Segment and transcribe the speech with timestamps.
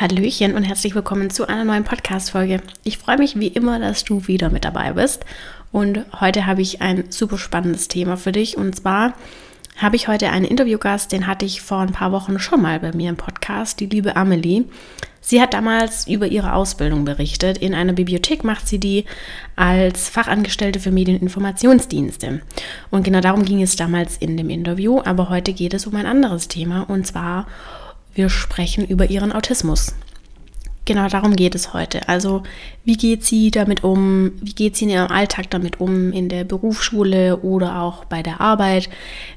[0.00, 2.62] Hallöchen und herzlich willkommen zu einer neuen Podcast-Folge.
[2.84, 5.26] Ich freue mich wie immer, dass du wieder mit dabei bist.
[5.72, 8.56] Und heute habe ich ein super spannendes Thema für dich.
[8.56, 9.12] Und zwar
[9.76, 12.92] habe ich heute einen Interviewgast, den hatte ich vor ein paar Wochen schon mal bei
[12.92, 14.64] mir im Podcast, die liebe Amelie.
[15.20, 17.58] Sie hat damals über ihre Ausbildung berichtet.
[17.58, 19.04] In einer Bibliothek macht sie die
[19.54, 22.40] als Fachangestellte für Medieninformationsdienste.
[22.90, 25.02] Und genau darum ging es damals in dem Interview.
[25.04, 27.46] Aber heute geht es um ein anderes Thema und zwar
[28.14, 29.94] wir sprechen über ihren Autismus.
[30.86, 32.08] Genau darum geht es heute.
[32.08, 32.42] Also,
[32.84, 34.32] wie geht sie damit um?
[34.40, 38.40] Wie geht sie in ihrem Alltag damit um, in der Berufsschule oder auch bei der
[38.40, 38.88] Arbeit?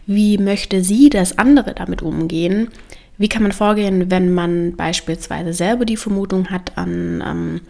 [0.07, 2.69] Wie möchte sie, dass andere damit umgehen?
[3.17, 7.61] Wie kann man vorgehen, wenn man beispielsweise selber die Vermutung hat, an ähm,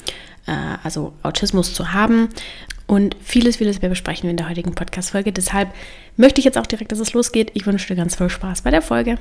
[0.45, 2.30] äh, also Autismus zu haben?
[2.88, 5.31] Und vieles, vieles mehr besprechen wir in der heutigen Podcast-Folge.
[5.31, 5.73] Deshalb
[6.16, 7.52] möchte ich jetzt auch direkt, dass es losgeht.
[7.54, 9.17] Ich wünsche dir ganz viel Spaß bei der Folge.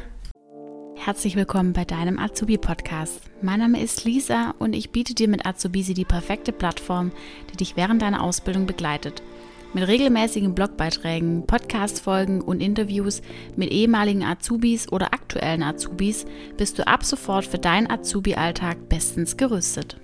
[1.05, 3.23] Herzlich willkommen bei deinem Azubi-Podcast.
[3.43, 7.11] Mein Name ist Lisa und ich biete dir mit Azubisi die perfekte Plattform,
[7.51, 9.21] die dich während deiner Ausbildung begleitet.
[9.75, 13.21] Mit regelmäßigen Blogbeiträgen, Podcast-Folgen und Interviews
[13.57, 16.25] mit ehemaligen Azubis oder aktuellen Azubis
[16.57, 19.97] bist du ab sofort für deinen Azubi-Alltag bestens gerüstet.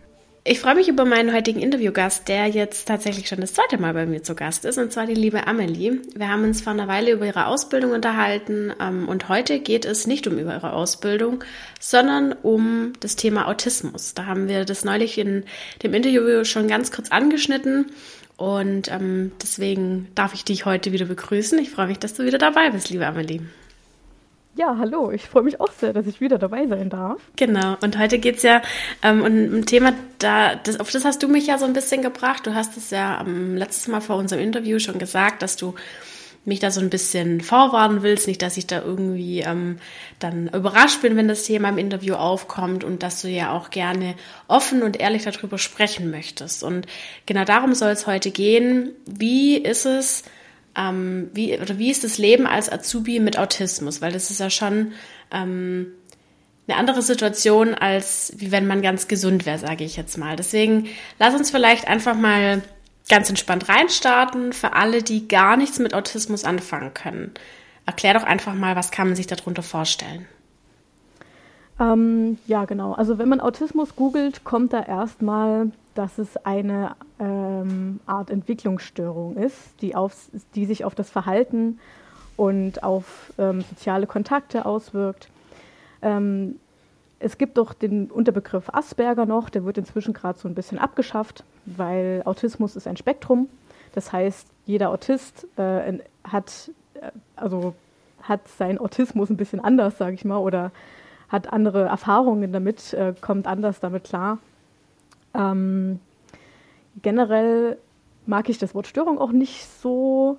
[0.45, 4.07] Ich freue mich über meinen heutigen Interviewgast, der jetzt tatsächlich schon das zweite Mal bei
[4.07, 6.01] mir zu Gast ist, und zwar die liebe Amelie.
[6.15, 10.07] Wir haben uns vor einer Weile über ihre Ausbildung unterhalten ähm, und heute geht es
[10.07, 11.45] nicht um ihre Ausbildung,
[11.81, 14.15] sondern um das Thema Autismus.
[14.15, 15.45] Da haben wir das neulich in
[15.83, 17.87] dem Interview schon ganz kurz angeschnitten
[18.37, 21.59] und ähm, deswegen darf ich dich heute wieder begrüßen.
[21.59, 23.41] Ich freue mich, dass du wieder dabei bist, liebe Amelie.
[24.59, 27.23] Ja, hallo, ich freue mich auch sehr, dass ich wieder dabei sein darf.
[27.37, 28.61] Genau, und heute geht es ja
[29.05, 32.03] ähm, um ein Thema, da, das, auf das hast du mich ja so ein bisschen
[32.03, 32.45] gebracht.
[32.45, 35.77] Du hast es ja ähm, letztes Mal vor unserem Interview schon gesagt, dass du
[36.45, 39.79] mich da so ein bisschen vorwarnen willst, nicht, dass ich da irgendwie ähm,
[40.19, 44.17] dann überrascht bin, wenn das Thema im Interview aufkommt und dass du ja auch gerne
[44.49, 46.65] offen und ehrlich darüber sprechen möchtest.
[46.65, 46.89] Und
[47.27, 48.91] genau darum soll es heute gehen.
[49.07, 50.25] Wie ist es,
[50.79, 54.01] ähm, wie, oder wie ist das Leben als Azubi mit Autismus?
[54.01, 54.93] Weil das ist ja schon
[55.33, 55.89] ähm,
[56.69, 60.37] eine andere Situation, als wie wenn man ganz gesund wäre, sage ich jetzt mal.
[60.37, 60.87] Deswegen
[61.19, 62.63] lass uns vielleicht einfach mal
[63.09, 67.33] ganz entspannt reinstarten für alle, die gar nichts mit Autismus anfangen können.
[67.87, 70.27] Erklär doch einfach mal, was kann man sich darunter vorstellen?
[71.81, 72.93] Ähm, ja, genau.
[72.93, 79.83] Also wenn man Autismus googelt, kommt da erstmal dass es eine ähm, Art Entwicklungsstörung ist,
[79.83, 80.15] die, auf,
[80.55, 81.81] die sich auf das Verhalten
[82.37, 85.29] und auf ähm, soziale Kontakte auswirkt.
[86.01, 86.61] Ähm,
[87.19, 91.43] es gibt doch den Unterbegriff Asperger noch, der wird inzwischen gerade so ein bisschen abgeschafft,
[91.67, 93.49] weil Autismus ist ein Spektrum.
[93.93, 97.75] Das heißt, jeder Autist äh, hat, äh, also
[98.23, 100.71] hat seinen Autismus ein bisschen anders, sage ich mal, oder
[101.29, 104.39] hat andere Erfahrungen damit, äh, kommt anders damit klar.
[105.35, 106.01] Ähm,
[107.03, 107.79] generell
[108.27, 110.39] mag ich das Wort Störung auch nicht so.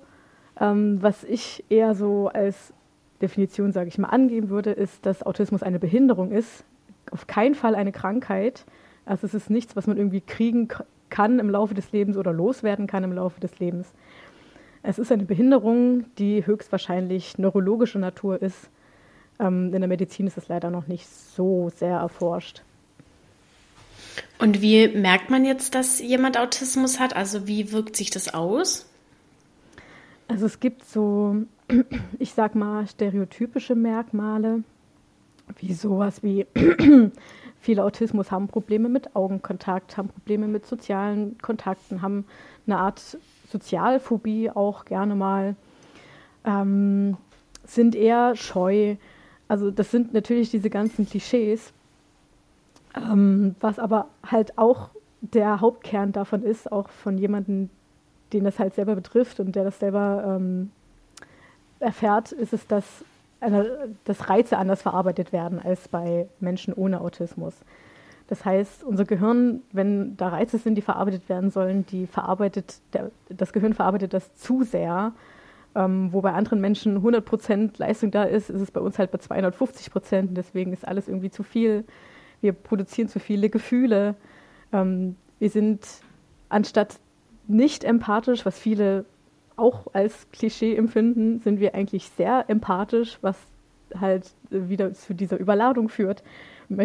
[0.58, 2.72] Ähm, was ich eher so als
[3.22, 6.64] Definition, sage ich mal, angeben würde, ist, dass Autismus eine Behinderung ist,
[7.10, 8.64] auf keinen Fall eine Krankheit.
[9.04, 10.68] Also es ist nichts, was man irgendwie kriegen
[11.08, 13.92] kann im Laufe des Lebens oder loswerden kann im Laufe des Lebens.
[14.82, 18.70] Es ist eine Behinderung, die höchstwahrscheinlich neurologischer Natur ist.
[19.38, 22.62] Ähm, in der Medizin ist es leider noch nicht so sehr erforscht.
[24.38, 27.14] Und wie merkt man jetzt, dass jemand Autismus hat?
[27.14, 28.86] Also wie wirkt sich das aus?
[30.28, 31.36] Also es gibt so,
[32.18, 34.62] ich sag mal, stereotypische Merkmale,
[35.58, 36.46] wie sowas wie
[37.60, 42.24] viele Autismus haben Probleme mit Augenkontakt, haben Probleme mit sozialen Kontakten, haben
[42.66, 43.18] eine Art
[43.50, 45.56] Sozialphobie auch gerne mal,
[46.44, 47.16] ähm,
[47.64, 48.96] sind eher scheu.
[49.48, 51.72] Also das sind natürlich diese ganzen Klischees,
[52.96, 54.90] ähm, was aber halt auch
[55.20, 57.70] der Hauptkern davon ist, auch von jemandem,
[58.32, 60.70] den das halt selber betrifft und der das selber ähm,
[61.78, 62.84] erfährt, ist es, dass,
[63.40, 67.54] eine, dass Reize anders verarbeitet werden als bei Menschen ohne Autismus.
[68.28, 73.10] Das heißt, unser Gehirn, wenn da Reize sind, die verarbeitet werden sollen, die verarbeitet, der,
[73.28, 75.12] das Gehirn verarbeitet das zu sehr.
[75.74, 79.18] Ähm, wo bei anderen Menschen 100% Leistung da ist, ist es bei uns halt bei
[79.18, 80.28] 250%.
[80.30, 81.84] Deswegen ist alles irgendwie zu viel
[82.40, 84.14] wir produzieren zu viele Gefühle.
[84.72, 85.86] Ähm, wir sind
[86.48, 86.98] anstatt
[87.48, 89.04] nicht empathisch, was viele
[89.56, 93.36] auch als Klischee empfinden, sind wir eigentlich sehr empathisch, was
[93.98, 96.22] halt wieder zu dieser Überladung führt,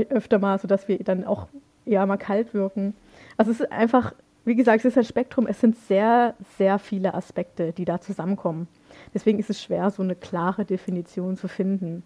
[0.10, 1.48] öfter mal, sodass wir dann auch
[1.86, 2.96] eher mal kalt wirken.
[3.38, 4.14] Also es ist einfach,
[4.44, 8.68] wie gesagt, es ist ein Spektrum, es sind sehr, sehr viele Aspekte, die da zusammenkommen.
[9.14, 12.04] Deswegen ist es schwer, so eine klare Definition zu finden.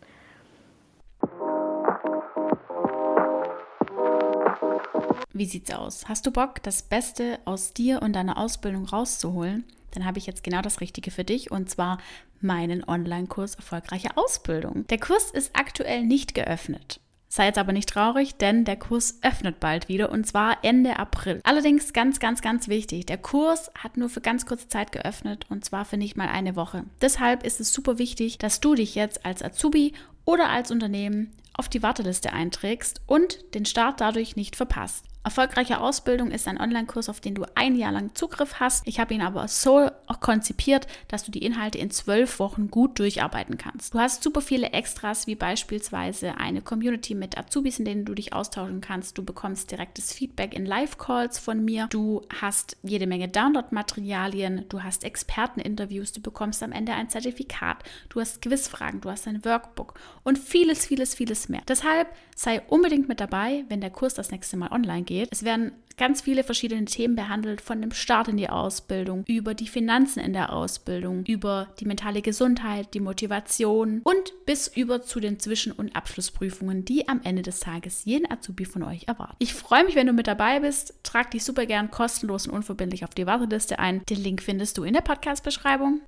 [5.40, 6.08] Wie sieht's aus?
[6.08, 9.64] Hast du Bock, das Beste aus dir und deiner Ausbildung rauszuholen?
[9.92, 11.98] Dann habe ich jetzt genau das Richtige für dich und zwar
[12.42, 14.86] meinen Online-Kurs Erfolgreiche Ausbildung.
[14.88, 17.00] Der Kurs ist aktuell nicht geöffnet.
[17.30, 21.42] Sei jetzt aber nicht traurig, denn der Kurs öffnet bald wieder und zwar Ende April.
[21.44, 25.64] Allerdings ganz, ganz, ganz wichtig, der Kurs hat nur für ganz kurze Zeit geöffnet und
[25.64, 26.84] zwar für nicht mal eine Woche.
[27.02, 29.94] Deshalb ist es super wichtig, dass du dich jetzt als Azubi
[30.26, 35.06] oder als Unternehmen auf die Warteliste einträgst und den Start dadurch nicht verpasst.
[35.30, 38.88] Erfolgreiche Ausbildung ist ein Online-Kurs, auf den du ein Jahr lang Zugriff hast.
[38.88, 39.88] Ich habe ihn aber so
[40.22, 43.94] konzipiert, dass du die Inhalte in zwölf Wochen gut durcharbeiten kannst.
[43.94, 48.34] Du hast super viele Extras, wie beispielsweise eine Community mit Azubis, in denen du dich
[48.34, 49.20] austauschen kannst.
[49.20, 51.86] Du bekommst direktes Feedback in Live-Calls von mir.
[51.92, 54.66] Du hast jede Menge Download-Materialien.
[54.68, 56.12] Du hast Experteninterviews.
[56.12, 57.84] Du bekommst am Ende ein Zertifikat.
[58.10, 59.00] Du hast Quizfragen.
[59.00, 59.94] Du hast ein Workbook
[60.24, 61.62] und vieles, vieles, vieles mehr.
[61.68, 65.19] Deshalb sei unbedingt mit dabei, wenn der Kurs das nächste Mal online geht.
[65.32, 69.68] Es werden ganz viele verschiedene Themen behandelt, von dem Start in die Ausbildung, über die
[69.68, 75.40] Finanzen in der Ausbildung, über die mentale Gesundheit, die Motivation und bis über zu den
[75.40, 79.36] Zwischen- und Abschlussprüfungen, die am Ende des Tages jeden Azubi von euch erwarten.
[79.40, 80.94] Ich freue mich, wenn du mit dabei bist.
[81.04, 84.02] Trag dich super gern kostenlos und unverbindlich auf die Warteliste ein.
[84.10, 86.02] Den Link findest du in der Podcast-Beschreibung.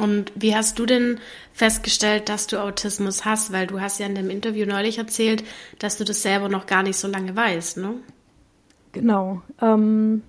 [0.00, 1.18] Und wie hast du denn
[1.52, 3.52] festgestellt, dass du Autismus hast?
[3.52, 5.44] Weil du hast ja in dem Interview neulich erzählt,
[5.78, 7.94] dass du das selber noch gar nicht so lange weißt, ne?
[8.92, 9.42] Genau.
[9.60, 10.22] Ähm,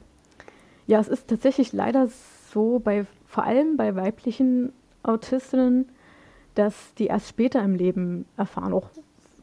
[0.88, 2.10] ja, es ist tatsächlich leider
[2.54, 4.74] so, bei, vor allem bei weiblichen
[5.04, 5.90] Autistinnen,
[6.56, 8.90] dass die erst später im Leben erfahren, auch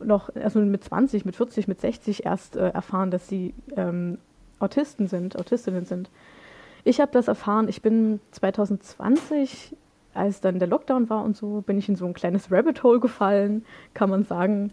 [0.01, 4.19] noch, also mit 20, mit 40, mit 60 erst äh, erfahren, dass sie ähm,
[4.61, 6.11] Autisten sind, Autistinnen sind.
[6.85, 9.75] Ich habe das erfahren, ich bin 2020
[10.15, 13.01] als dann der Lockdown war und so, bin ich in so ein kleines Rabbit Hole
[13.01, 13.65] gefallen,
[13.95, 14.73] kann man sagen.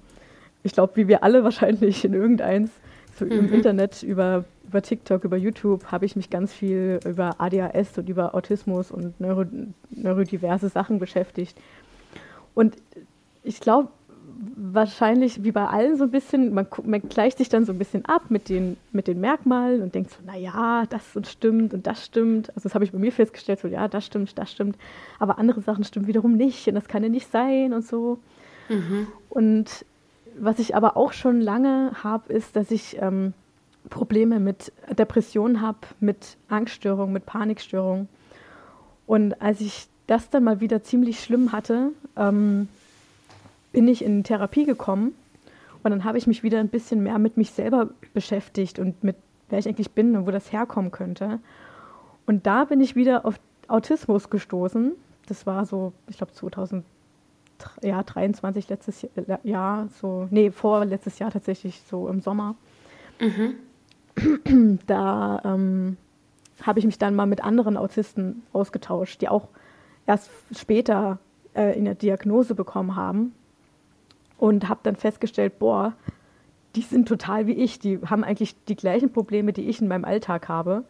[0.64, 2.72] Ich glaube, wie wir alle wahrscheinlich in irgendeins,
[3.18, 3.32] so mhm.
[3.32, 8.10] im Internet, über, über TikTok, über YouTube, habe ich mich ganz viel über ADHS und
[8.10, 9.46] über Autismus und Neuro,
[9.92, 11.58] neurodiverse Sachen beschäftigt.
[12.54, 12.78] Und
[13.44, 13.90] ich glaube,
[14.56, 18.06] wahrscheinlich wie bei allen so ein bisschen, man, man, gleicht sich dann so ein bisschen
[18.06, 22.06] ab mit den, mit den Merkmalen und denkt so, naja, das und stimmt und das
[22.06, 22.50] stimmt.
[22.50, 24.78] Also das habe ich bei mir festgestellt, so ja, das stimmt, das stimmt.
[25.20, 28.20] Aber andere Sachen stimmen wiederum nicht und das kann ja nicht sein und so.
[28.70, 29.08] Mhm.
[29.30, 29.86] Und
[30.38, 33.34] was ich aber auch schon lange habe, ist, dass ich ähm,
[33.90, 38.10] Probleme mit Depressionen habe, mit Angststörungen, mit Panikstörungen.
[39.06, 42.68] Und als ich das dann mal wieder ziemlich schlimm hatte, ähm,
[43.76, 45.14] bin ich in Therapie gekommen
[45.84, 49.18] und dann habe ich mich wieder ein bisschen mehr mit mich selber beschäftigt und mit
[49.50, 51.42] wer ich eigentlich bin und wo das herkommen könnte.
[52.26, 53.36] Und da bin ich wieder auf
[53.68, 54.94] Autismus gestoßen.
[55.28, 59.06] Das war so, ich glaube 2023 letztes
[59.44, 62.56] Jahr, so, nee, vor letztes Jahr tatsächlich, so im Sommer.
[63.20, 63.56] Mhm.
[64.88, 65.98] Da ähm,
[66.62, 69.50] habe ich mich dann mal mit anderen Autisten ausgetauscht, die auch
[70.06, 71.20] erst später
[71.54, 73.34] äh, in der Diagnose bekommen haben
[74.38, 75.94] und habe dann festgestellt, boah,
[76.76, 80.06] die sind total wie ich, die haben eigentlich die gleichen Probleme, die ich in meinem
[80.06, 80.84] Alltag habe.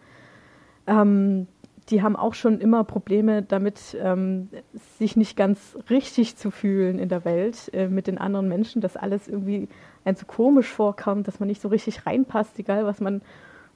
[0.87, 1.47] Ähm,
[1.89, 4.49] die haben auch schon immer Probleme damit, ähm,
[4.97, 8.97] sich nicht ganz richtig zu fühlen in der Welt äh, mit den anderen Menschen, dass
[8.97, 9.67] alles irgendwie
[10.03, 13.21] ein so komisch vorkommt, dass man nicht so richtig reinpasst, egal was man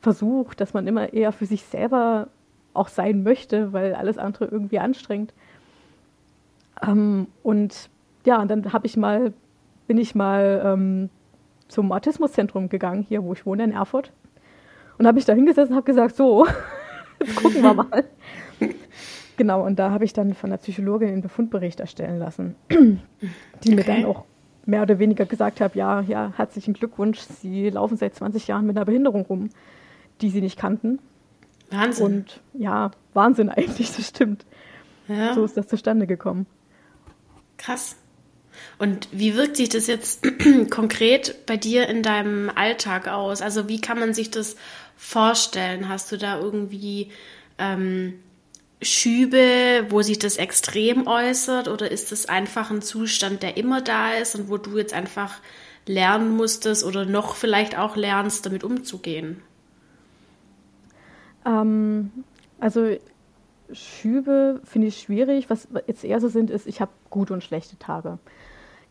[0.02, 2.30] versucht, dass man immer eher für sich selber
[2.74, 5.34] auch sein möchte, weil alles andere irgendwie anstrengt.
[6.82, 7.90] Ähm, und
[8.26, 9.34] ja, und dann habe ich mal
[9.90, 11.10] bin ich mal ähm,
[11.68, 14.14] zum Autismuszentrum gegangen, hier wo ich wohne in Erfurt.
[15.00, 16.46] Und habe mich da hingesetzt und habe gesagt, so,
[17.20, 18.04] jetzt gucken wir mal.
[19.36, 22.56] genau, und da habe ich dann von der Psychologin den Befundbericht erstellen lassen,
[23.64, 24.26] die mir dann auch
[24.68, 28.78] mehr oder weniger gesagt hat, ja, ja, herzlichen Glückwunsch, Sie laufen seit 20 Jahren mit
[28.78, 29.50] einer Behinderung rum,
[30.22, 31.00] die Sie nicht kannten.
[31.72, 32.06] Wahnsinn.
[32.06, 34.46] Und ja, Wahnsinn eigentlich, das stimmt.
[35.08, 35.34] Ja.
[35.34, 36.46] So ist das zustande gekommen.
[37.58, 37.96] Krass.
[38.78, 40.24] Und wie wirkt sich das jetzt
[40.70, 43.42] konkret bei dir in deinem Alltag aus?
[43.42, 44.56] Also wie kann man sich das
[44.98, 45.90] vorstellen?
[45.90, 47.12] Hast du da irgendwie
[47.58, 48.20] ähm,
[48.82, 51.68] Schübe, wo sich das extrem äußert?
[51.68, 55.40] Oder ist es einfach ein Zustand, der immer da ist und wo du jetzt einfach
[55.86, 59.42] lernen musstest oder noch vielleicht auch lernst, damit umzugehen?
[61.46, 62.12] Ähm,
[62.60, 62.96] also
[63.72, 65.50] Schübe finde ich schwierig.
[65.50, 68.20] Was jetzt eher so sind, ist, ich habe gute und schlechte Tage.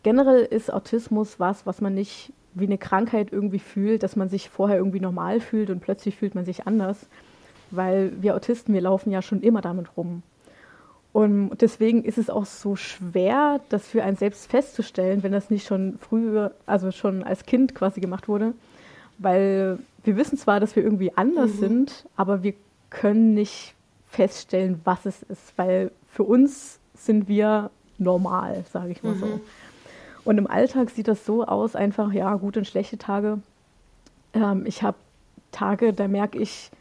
[0.03, 4.49] Generell ist Autismus was, was man nicht wie eine Krankheit irgendwie fühlt, dass man sich
[4.49, 7.07] vorher irgendwie normal fühlt und plötzlich fühlt man sich anders.
[7.71, 10.23] Weil wir Autisten, wir laufen ja schon immer damit rum.
[11.11, 15.67] Und deswegen ist es auch so schwer, das für einen selbst festzustellen, wenn das nicht
[15.67, 18.53] schon früher, also schon als Kind quasi gemacht wurde.
[19.17, 21.59] Weil wir wissen zwar, dass wir irgendwie anders mhm.
[21.59, 22.53] sind, aber wir
[22.89, 23.73] können nicht
[24.07, 29.19] feststellen, was es ist, weil für uns sind wir normal, sage ich mal mhm.
[29.19, 29.41] so.
[30.25, 33.39] Und im Alltag sieht das so aus, einfach, ja, gute und schlechte Tage.
[34.33, 34.97] Ähm, ich habe
[35.51, 36.71] Tage, da merke ich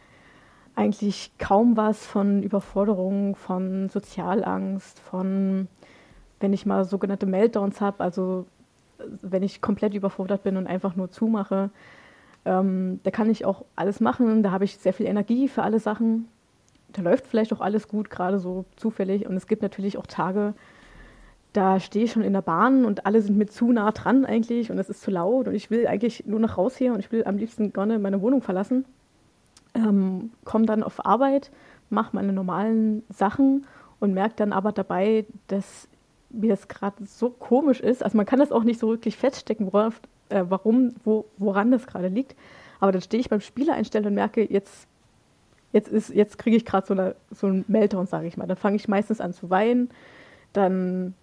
[0.74, 5.66] eigentlich kaum was von Überforderung, von Sozialangst, von,
[6.40, 8.46] wenn ich mal sogenannte Meltdowns habe, also
[9.22, 11.70] wenn ich komplett überfordert bin und einfach nur zumache.
[12.44, 15.80] Ähm, da kann ich auch alles machen, da habe ich sehr viel Energie für alle
[15.80, 16.28] Sachen.
[16.92, 19.26] Da läuft vielleicht auch alles gut, gerade so zufällig.
[19.26, 20.54] Und es gibt natürlich auch Tage,
[21.52, 24.70] da stehe ich schon in der Bahn und alle sind mir zu nah dran eigentlich
[24.70, 27.10] und es ist zu laut und ich will eigentlich nur noch raus hier und ich
[27.10, 28.84] will am liebsten gerne meine Wohnung verlassen.
[29.74, 31.50] Ähm, komme dann auf Arbeit,
[31.90, 33.66] mache meine normalen Sachen
[33.98, 35.88] und merke dann aber dabei, dass
[36.30, 38.02] mir das gerade so komisch ist.
[38.02, 41.86] Also man kann das auch nicht so wirklich feststecken, worauf, äh, warum, wo, woran das
[41.86, 42.36] gerade liegt.
[42.80, 44.86] Aber dann stehe ich beim Spieler einstellen und merke, jetzt,
[45.72, 48.46] jetzt, jetzt kriege ich gerade so, so einen Meltdown, sage ich mal.
[48.46, 49.90] Dann fange ich meistens an zu weinen,
[50.52, 51.14] dann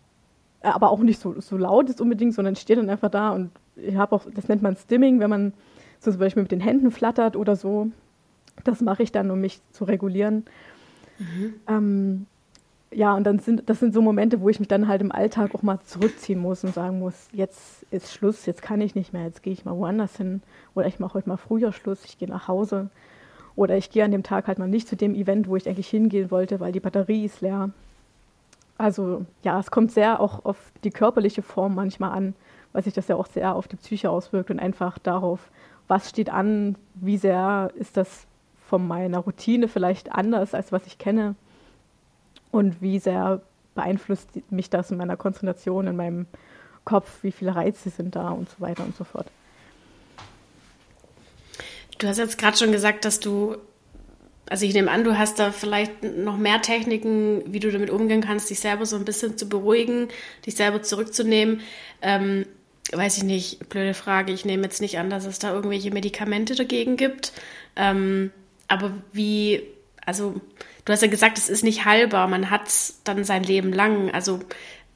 [0.65, 3.51] aber auch nicht so, so laut ist unbedingt, sondern ich stehe dann einfach da und
[3.75, 5.53] ich habe auch, das nennt man Stimming, wenn man
[5.99, 7.89] so zum Beispiel mit den Händen flattert oder so.
[8.63, 10.45] Das mache ich dann, um mich zu regulieren.
[11.19, 11.53] Mhm.
[11.67, 12.25] Ähm,
[12.91, 15.53] ja, und dann sind das sind so Momente, wo ich mich dann halt im Alltag
[15.53, 19.23] auch mal zurückziehen muss und sagen muss, jetzt ist Schluss, jetzt kann ich nicht mehr,
[19.23, 20.41] jetzt gehe ich mal woanders hin
[20.75, 22.89] oder ich mache heute mal früher Schluss, ich gehe nach Hause
[23.55, 25.89] oder ich gehe an dem Tag halt mal nicht zu dem Event, wo ich eigentlich
[25.89, 27.71] hingehen wollte, weil die Batterie ist leer.
[28.77, 32.35] Also ja, es kommt sehr auch auf die körperliche Form manchmal an,
[32.73, 35.49] weil sich das ja auch sehr auf die Psyche auswirkt und einfach darauf,
[35.87, 38.25] was steht an, wie sehr ist das
[38.67, 41.35] von meiner Routine vielleicht anders, als was ich kenne
[42.51, 43.41] und wie sehr
[43.75, 46.25] beeinflusst mich das in meiner Konzentration, in meinem
[46.83, 49.27] Kopf, wie viele Reize sind da und so weiter und so fort.
[51.97, 53.57] Du hast jetzt gerade schon gesagt, dass du
[54.47, 58.21] also ich nehme an, du hast da vielleicht noch mehr Techniken, wie du damit umgehen
[58.21, 60.09] kannst, dich selber so ein bisschen zu beruhigen,
[60.45, 61.61] dich selber zurückzunehmen.
[62.01, 62.45] Ähm,
[62.91, 64.31] weiß ich nicht, blöde Frage.
[64.31, 67.33] Ich nehme jetzt nicht an, dass es da irgendwelche Medikamente dagegen gibt.
[67.75, 68.31] Ähm,
[68.67, 69.63] aber wie,
[70.05, 70.39] also
[70.85, 74.11] du hast ja gesagt, es ist nicht heilbar, man hat es dann sein Leben lang.
[74.11, 74.39] Also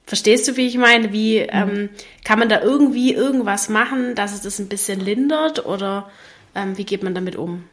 [0.06, 1.12] verstehst du, wie ich meine?
[1.12, 1.50] Wie mhm.
[1.52, 1.90] ähm,
[2.24, 6.12] kann man da irgendwie irgendwas machen, dass es das ein bisschen lindert oder
[6.54, 7.64] ähm, wie geht man damit um?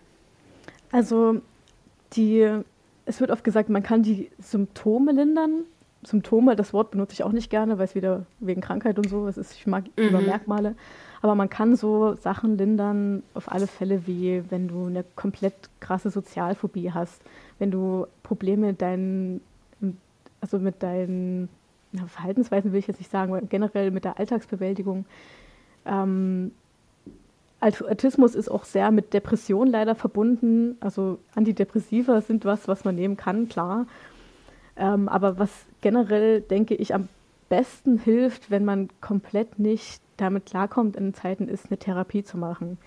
[0.90, 1.42] Also
[2.14, 2.60] die,
[3.04, 5.64] es wird oft gesagt, man kann die Symptome lindern.
[6.02, 9.26] Symptome, das Wort benutze ich auch nicht gerne, weil es wieder wegen Krankheit und so,
[9.26, 10.08] es ist, ich mag mhm.
[10.08, 10.76] über Merkmale.
[11.22, 16.10] Aber man kann so Sachen lindern, auf alle Fälle, wie wenn du eine komplett krasse
[16.10, 17.22] Sozialphobie hast,
[17.58, 19.40] wenn du Probleme mit deinen,
[20.40, 21.48] also mit deinen
[22.06, 25.06] Verhaltensweisen will ich jetzt nicht sagen, aber generell mit der Alltagsbewältigung,
[25.86, 26.52] ähm,
[27.60, 30.76] Autismus ist auch sehr mit Depression leider verbunden.
[30.80, 33.86] Also Antidepressiva sind was, was man nehmen kann, klar.
[34.76, 37.08] Ähm, aber was generell, denke ich, am
[37.48, 42.78] besten hilft, wenn man komplett nicht damit klarkommt in Zeiten, ist eine Therapie zu machen.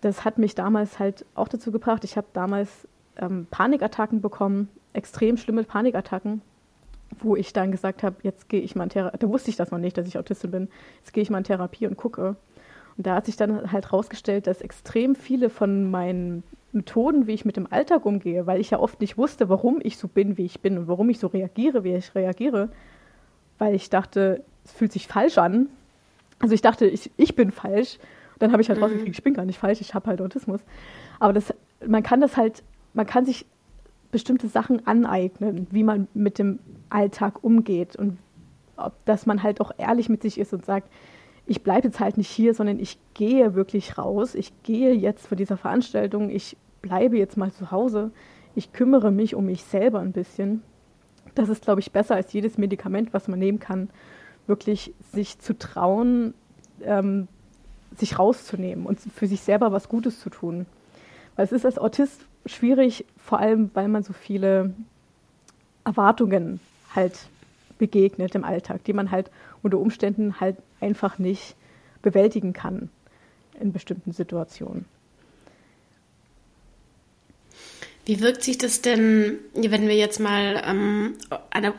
[0.00, 2.04] Das hat mich damals halt auch dazu gebracht.
[2.04, 6.40] Ich habe damals ähm, Panikattacken bekommen, extrem schlimme Panikattacken,
[7.20, 9.18] wo ich dann gesagt habe, jetzt gehe ich mal in Therapie.
[9.18, 10.68] Da wusste ich das noch nicht, dass ich Autistin bin.
[11.00, 12.36] Jetzt gehe ich mal in Therapie und gucke.
[12.98, 17.44] Und da hat sich dann halt herausgestellt, dass extrem viele von meinen Methoden, wie ich
[17.44, 20.44] mit dem Alltag umgehe, weil ich ja oft nicht wusste, warum ich so bin, wie
[20.44, 22.70] ich bin und warum ich so reagiere, wie ich reagiere,
[23.58, 25.68] weil ich dachte, es fühlt sich falsch an.
[26.40, 27.98] Also ich dachte, ich, ich bin falsch.
[28.34, 28.84] Und dann habe ich halt mhm.
[28.84, 30.60] rausgekriegt, ich bin gar nicht falsch, ich habe halt Autismus.
[31.20, 31.54] Aber das,
[31.86, 32.64] man kann das halt,
[32.94, 33.46] man kann sich
[34.10, 36.58] bestimmte Sachen aneignen, wie man mit dem
[36.90, 38.18] Alltag umgeht und
[38.76, 40.88] ob, dass man halt auch ehrlich mit sich ist und sagt,
[41.48, 44.34] ich bleibe jetzt halt nicht hier, sondern ich gehe wirklich raus.
[44.34, 46.28] Ich gehe jetzt von dieser Veranstaltung.
[46.28, 48.10] Ich bleibe jetzt mal zu Hause.
[48.54, 50.62] Ich kümmere mich um mich selber ein bisschen.
[51.34, 53.88] Das ist, glaube ich, besser als jedes Medikament, was man nehmen kann,
[54.46, 56.34] wirklich sich zu trauen,
[56.82, 57.28] ähm,
[57.96, 60.66] sich rauszunehmen und für sich selber was Gutes zu tun.
[61.34, 64.74] Weil es ist als Autist schwierig, vor allem weil man so viele
[65.84, 66.60] Erwartungen
[66.94, 67.18] halt
[67.78, 69.30] begegnet im Alltag, die man halt
[69.62, 71.56] unter Umständen halt einfach nicht
[72.02, 72.90] bewältigen kann
[73.60, 74.84] in bestimmten Situationen.
[78.08, 81.16] Wie wirkt sich das denn, wenn wir jetzt mal ähm,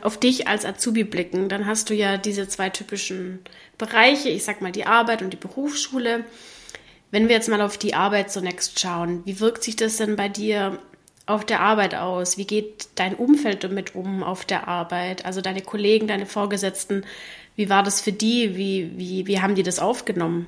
[0.02, 1.48] auf dich als Azubi blicken?
[1.48, 3.40] Dann hast du ja diese zwei typischen
[3.78, 6.24] Bereiche, ich sag mal die Arbeit und die Berufsschule.
[7.10, 10.28] Wenn wir jetzt mal auf die Arbeit zunächst schauen, wie wirkt sich das denn bei
[10.28, 10.78] dir
[11.30, 12.36] auf der Arbeit aus?
[12.36, 15.24] Wie geht dein Umfeld damit um auf der Arbeit?
[15.24, 17.04] Also deine Kollegen, deine Vorgesetzten,
[17.56, 18.56] wie war das für die?
[18.56, 20.46] Wie, wie, wie haben die das aufgenommen?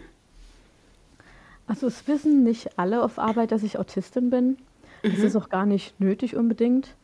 [1.66, 4.58] Also es wissen nicht alle auf Arbeit, dass ich Autistin bin.
[5.02, 5.24] Das mhm.
[5.24, 6.94] ist auch gar nicht nötig unbedingt.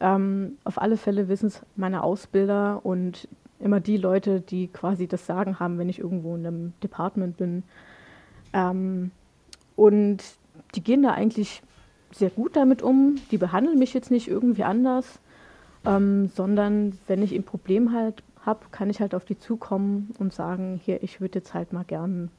[0.00, 3.28] Ähm, auf alle Fälle wissen es meine Ausbilder und
[3.60, 7.62] immer die Leute, die quasi das Sagen haben, wenn ich irgendwo in einem Department bin.
[8.52, 9.10] Ähm,
[9.76, 10.18] und
[10.74, 11.62] die gehen da eigentlich
[12.14, 13.16] sehr gut damit um.
[13.30, 15.18] Die behandeln mich jetzt nicht irgendwie anders,
[15.84, 20.32] ähm, sondern wenn ich ein Problem halt habe, kann ich halt auf die zukommen und
[20.32, 22.30] sagen, hier, ich würde jetzt halt mal gern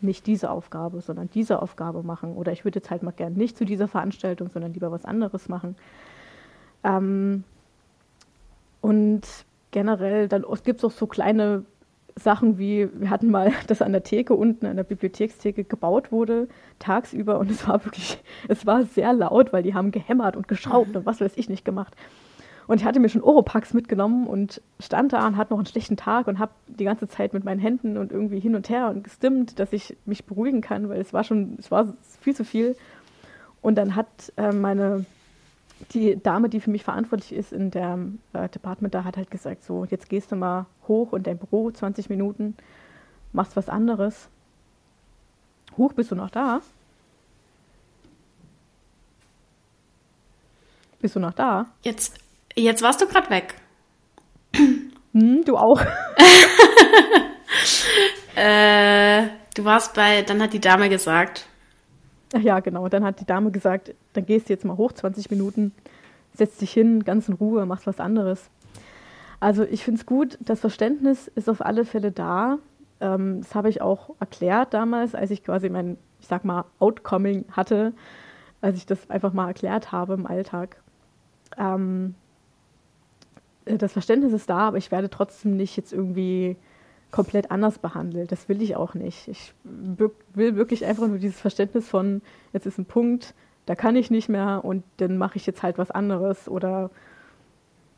[0.00, 2.34] nicht diese Aufgabe, sondern diese Aufgabe machen.
[2.34, 5.48] Oder ich würde jetzt halt mal gern nicht zu dieser Veranstaltung, sondern lieber was anderes
[5.48, 5.76] machen.
[6.82, 7.44] Ähm,
[8.80, 9.22] und
[9.70, 11.64] generell, dann gibt es auch so kleine
[12.16, 16.48] Sachen wie, wir hatten mal, dass an der Theke unten, an der Bibliothekstheke gebaut wurde,
[16.78, 20.94] tagsüber und es war wirklich, es war sehr laut, weil die haben gehämmert und geschraubt
[20.96, 21.94] und was weiß ich nicht gemacht.
[22.66, 25.98] Und ich hatte mir schon Oropax mitgenommen und stand da und hatte noch einen schlechten
[25.98, 29.04] Tag und habe die ganze Zeit mit meinen Händen und irgendwie hin und her und
[29.04, 32.74] gestimmt, dass ich mich beruhigen kann, weil es war schon, es war viel zu viel.
[33.60, 35.04] Und dann hat äh, meine
[35.92, 37.98] die Dame, die für mich verantwortlich ist in der
[38.32, 41.70] äh, Department, da hat halt gesagt, so, jetzt gehst du mal hoch in dein Büro,
[41.70, 42.56] 20 Minuten,
[43.32, 44.28] machst was anderes.
[45.76, 46.60] Huch, bist du noch da?
[51.00, 51.66] Bist du noch da?
[51.82, 52.18] Jetzt,
[52.54, 53.54] jetzt warst du gerade weg.
[55.16, 55.80] Hm, du auch.
[58.34, 61.46] äh, du warst bei, dann hat die Dame gesagt,
[62.40, 62.88] ja, genau.
[62.88, 65.72] Dann hat die Dame gesagt, dann gehst du jetzt mal hoch, 20 Minuten,
[66.34, 68.50] setzt dich hin, ganz in Ruhe, machst was anderes.
[69.40, 72.58] Also ich finde es gut, das Verständnis ist auf alle Fälle da.
[73.00, 77.44] Ähm, das habe ich auch erklärt damals, als ich quasi mein, ich sag mal, Outcoming
[77.52, 77.92] hatte,
[78.60, 80.78] als ich das einfach mal erklärt habe im Alltag.
[81.58, 82.14] Ähm,
[83.64, 86.56] äh, das Verständnis ist da, aber ich werde trotzdem nicht jetzt irgendwie
[87.14, 88.32] komplett anders behandelt.
[88.32, 89.28] Das will ich auch nicht.
[89.28, 92.22] Ich will wirklich einfach nur dieses Verständnis von,
[92.52, 93.34] jetzt ist ein Punkt,
[93.66, 96.90] da kann ich nicht mehr und dann mache ich jetzt halt was anderes oder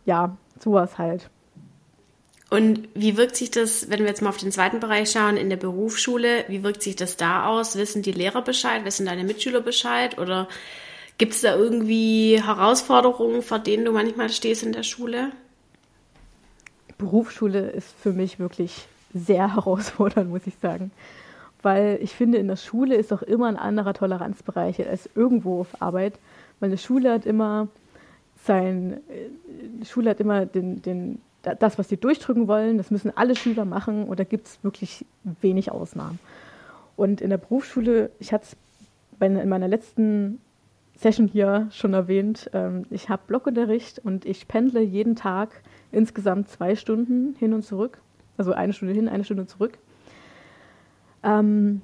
[0.05, 1.31] ja, sowas halt.
[2.51, 5.49] Und wie wirkt sich das, wenn wir jetzt mal auf den zweiten Bereich schauen, in
[5.49, 7.75] der Berufsschule, wie wirkt sich das da aus?
[7.77, 8.85] Wissen die Lehrer Bescheid?
[8.85, 10.19] Wissen deine Mitschüler Bescheid?
[10.19, 10.47] Oder
[11.17, 15.33] gibt es da irgendwie Herausforderungen, vor denen du manchmal stehst in der Schule?
[16.99, 20.91] Berufsschule ist für mich wirklich sehr herausfordernd, muss ich sagen.
[21.63, 25.83] Weil ich finde, in der Schule ist auch immer ein anderer Toleranzbereich als irgendwo auf
[25.83, 26.19] Arbeit.
[26.61, 27.69] Meine Schule hat immer
[28.45, 33.37] sein, äh, Schule hat immer den, den, das, was sie durchdrücken wollen, das müssen alle
[33.37, 35.05] Schüler machen und da gibt es wirklich
[35.41, 36.19] wenig Ausnahmen.
[36.97, 38.57] Und in der Berufsschule, ich hatte es
[39.21, 40.41] in meiner letzten
[40.97, 46.75] Session hier schon erwähnt, ähm, ich habe Blockunterricht und ich pendle jeden Tag insgesamt zwei
[46.75, 47.99] Stunden hin und zurück.
[48.37, 49.79] Also eine Stunde hin, eine Stunde zurück.
[51.23, 51.83] Ähm,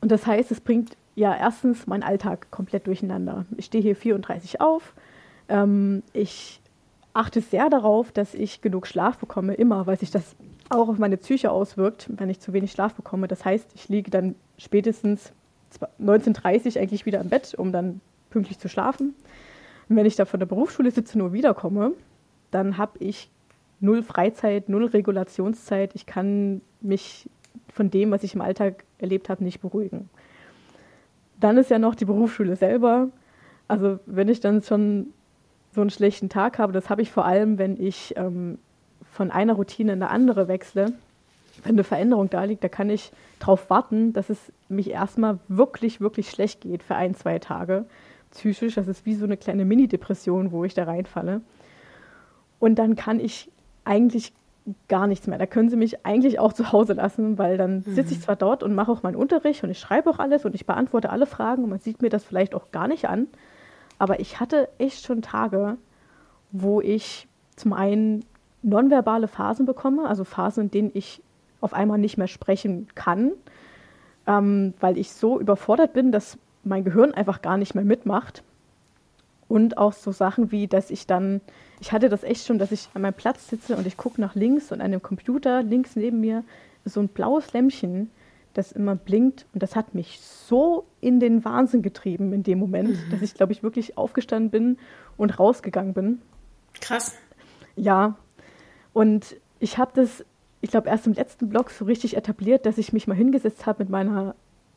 [0.00, 3.46] und das heißt, es bringt ja erstens meinen Alltag komplett durcheinander.
[3.56, 4.94] Ich stehe hier 34 auf.
[5.48, 6.60] Ähm, ich
[7.14, 10.34] achte sehr darauf, dass ich genug Schlaf bekomme, immer, weil sich das
[10.70, 13.28] auch auf meine Psyche auswirkt, wenn ich zu wenig Schlaf bekomme.
[13.28, 15.32] Das heißt, ich liege dann spätestens
[16.00, 19.14] 19.30 Uhr eigentlich wieder im Bett, um dann pünktlich zu schlafen.
[19.88, 21.92] Und wenn ich da von der Berufsschule 17 Uhr wiederkomme,
[22.50, 23.30] dann habe ich
[23.82, 25.90] null Freizeit, null Regulationszeit.
[25.94, 27.28] Ich kann mich
[27.72, 30.08] von dem, was ich im Alltag erlebt habe, nicht beruhigen.
[31.40, 33.08] Dann ist ja noch die Berufsschule selber.
[33.68, 35.08] Also wenn ich dann schon
[35.74, 38.58] so einen schlechten Tag habe, das habe ich vor allem, wenn ich ähm,
[39.10, 40.92] von einer Routine in eine andere wechsle.
[41.64, 46.00] Wenn eine Veränderung da liegt, da kann ich darauf warten, dass es mich erstmal wirklich,
[46.00, 47.84] wirklich schlecht geht für ein, zwei Tage
[48.30, 48.74] psychisch.
[48.76, 51.42] Das ist wie so eine kleine Mini-Depression, wo ich da reinfalle.
[52.58, 53.50] Und dann kann ich
[53.84, 54.32] eigentlich
[54.88, 55.38] gar nichts mehr.
[55.38, 57.94] Da können sie mich eigentlich auch zu Hause lassen, weil dann mhm.
[57.94, 60.54] sitze ich zwar dort und mache auch meinen Unterricht und ich schreibe auch alles und
[60.54, 63.26] ich beantworte alle Fragen und man sieht mir das vielleicht auch gar nicht an.
[63.98, 65.76] Aber ich hatte echt schon Tage,
[66.52, 68.24] wo ich zum einen
[68.62, 71.22] nonverbale Phasen bekomme, also Phasen, in denen ich
[71.60, 73.32] auf einmal nicht mehr sprechen kann,
[74.26, 78.44] ähm, weil ich so überfordert bin, dass mein Gehirn einfach gar nicht mehr mitmacht.
[79.52, 81.42] Und auch so Sachen wie, dass ich dann,
[81.78, 84.34] ich hatte das echt schon, dass ich an meinem Platz sitze und ich gucke nach
[84.34, 86.42] links und an dem Computer links neben mir
[86.86, 88.10] so ein blaues Lämpchen,
[88.54, 89.44] das immer blinkt.
[89.52, 93.10] Und das hat mich so in den Wahnsinn getrieben in dem Moment, mhm.
[93.10, 94.78] dass ich, glaube ich, wirklich aufgestanden bin
[95.18, 96.22] und rausgegangen bin.
[96.80, 97.14] Krass.
[97.76, 98.16] Ja.
[98.94, 100.24] Und ich habe das,
[100.62, 103.82] ich glaube, erst im letzten Blog so richtig etabliert, dass ich mich mal hingesetzt habe
[103.82, 104.34] mit meiner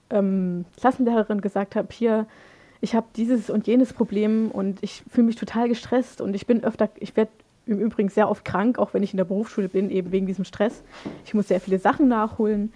[0.09, 2.27] ähm, Klassenlehrerin gesagt habe, hier,
[2.85, 6.63] ich habe dieses und jenes Problem und ich fühle mich total gestresst und ich bin
[6.63, 7.31] öfter, ich werde
[7.65, 10.45] im Übrigen sehr oft krank, auch wenn ich in der Berufsschule bin, eben wegen diesem
[10.45, 10.83] Stress.
[11.25, 12.71] Ich muss sehr viele Sachen nachholen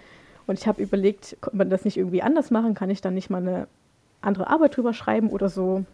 [0.48, 2.74] und ich habe überlegt, kann man das nicht irgendwie anders machen?
[2.74, 3.68] Kann ich dann nicht mal eine
[4.20, 5.84] andere Arbeit drüber schreiben oder so?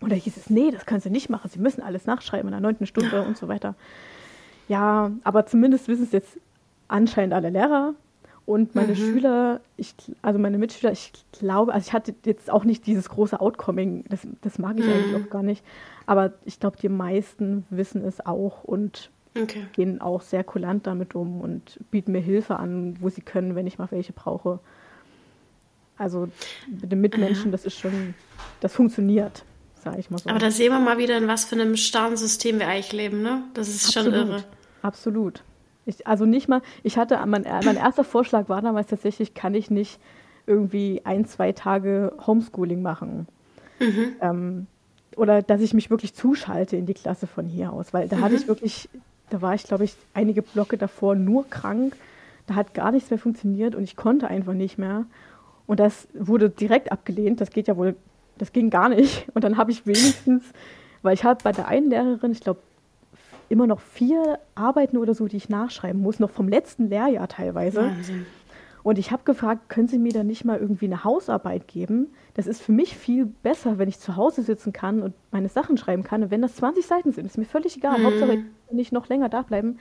[0.00, 2.60] Oder hieß es, nee, das können Sie nicht machen, Sie müssen alles nachschreiben in der
[2.60, 3.76] neunten Stunde und so weiter.
[4.66, 6.40] Ja, aber zumindest wissen es jetzt
[6.88, 7.94] anscheinend alle Lehrer
[8.48, 8.96] und meine mhm.
[8.96, 13.38] Schüler, ich, also meine Mitschüler, ich glaube, also ich hatte jetzt auch nicht dieses große
[13.38, 14.92] Outcoming, das, das mag ich mhm.
[14.92, 15.62] eigentlich auch gar nicht.
[16.06, 19.66] Aber ich glaube, die meisten wissen es auch und okay.
[19.74, 23.66] gehen auch sehr kulant damit um und bieten mir Hilfe an, wo sie können, wenn
[23.66, 24.60] ich mal welche brauche.
[25.98, 26.30] Also
[26.68, 28.14] mit den Mitmenschen, das ist schon,
[28.60, 30.30] das funktioniert, sage ich mal so.
[30.30, 33.20] Aber da sehen wir mal wieder, in was für einem starren System wir eigentlich leben,
[33.20, 33.42] ne?
[33.52, 34.14] Das ist Absolut.
[34.14, 34.44] schon irre.
[34.80, 35.42] Absolut.
[35.88, 39.70] Ich, also nicht mal, ich hatte, mein, mein erster Vorschlag war damals tatsächlich, kann ich
[39.70, 39.98] nicht
[40.46, 43.26] irgendwie ein, zwei Tage Homeschooling machen.
[43.80, 44.16] Mhm.
[44.20, 44.66] Ähm,
[45.16, 48.20] oder dass ich mich wirklich zuschalte in die Klasse von hier aus, weil da mhm.
[48.20, 48.90] hatte ich wirklich,
[49.30, 51.96] da war ich, glaube ich, einige Blocke davor nur krank,
[52.46, 55.06] da hat gar nichts mehr funktioniert und ich konnte einfach nicht mehr.
[55.66, 57.96] Und das wurde direkt abgelehnt, das geht ja wohl,
[58.36, 59.26] das ging gar nicht.
[59.34, 60.44] Und dann habe ich wenigstens,
[61.00, 62.60] weil ich habe bei der einen Lehrerin, ich glaube,
[63.48, 67.82] immer noch vier Arbeiten oder so, die ich nachschreiben muss, noch vom letzten Lehrjahr teilweise.
[67.82, 68.26] Wahnsinn.
[68.82, 72.08] Und ich habe gefragt, können Sie mir da nicht mal irgendwie eine Hausarbeit geben?
[72.34, 75.76] Das ist für mich viel besser, wenn ich zu Hause sitzen kann und meine Sachen
[75.76, 76.22] schreiben kann.
[76.22, 77.98] Und wenn das 20 Seiten sind, ist mir völlig egal.
[77.98, 78.04] Mhm.
[78.04, 79.78] Hauptsache, ich kann nicht noch länger da bleiben.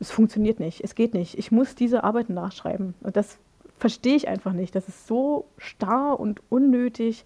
[0.00, 0.82] Es funktioniert nicht.
[0.82, 1.38] Es geht nicht.
[1.38, 2.94] Ich muss diese Arbeiten nachschreiben.
[3.02, 3.38] Und das
[3.78, 4.74] verstehe ich einfach nicht.
[4.74, 7.24] Das ist so starr und unnötig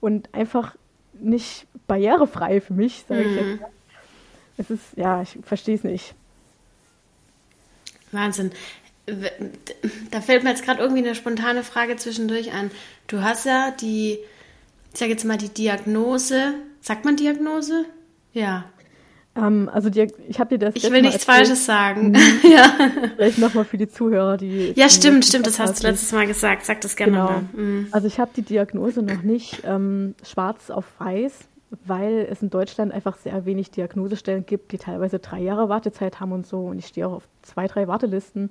[0.00, 0.74] und einfach
[1.20, 3.48] nicht barrierefrei für mich, sage ich mhm.
[3.50, 3.64] jetzt
[4.58, 6.14] es ist, ja, ich verstehe es nicht.
[8.12, 8.52] Wahnsinn.
[10.10, 12.70] Da fällt mir jetzt gerade irgendwie eine spontane Frage zwischendurch an.
[13.06, 14.18] Du hast ja die,
[14.92, 16.54] ich sage jetzt mal die Diagnose.
[16.80, 17.84] Sagt man Diagnose?
[18.32, 18.64] Ja.
[19.36, 20.74] Ähm, also die, ich habe dir das.
[20.76, 22.10] Ich will nichts Falsches sagen.
[22.10, 22.40] Mhm.
[22.50, 22.72] ja.
[23.14, 24.72] Vielleicht nochmal für die Zuhörer, die.
[24.74, 25.46] Ja, stimmt, stimmt.
[25.46, 26.64] Das hast du letztes Mal gesagt.
[26.64, 27.24] Sag das gerne genau.
[27.26, 27.44] mal.
[27.52, 27.88] Mhm.
[27.92, 31.32] Also ich habe die Diagnose noch nicht ähm, schwarz auf weiß
[31.70, 36.32] weil es in Deutschland einfach sehr wenig Diagnosestellen gibt, die teilweise drei Jahre Wartezeit haben
[36.32, 36.66] und so.
[36.66, 38.50] Und ich stehe auch auf zwei, drei Wartelisten.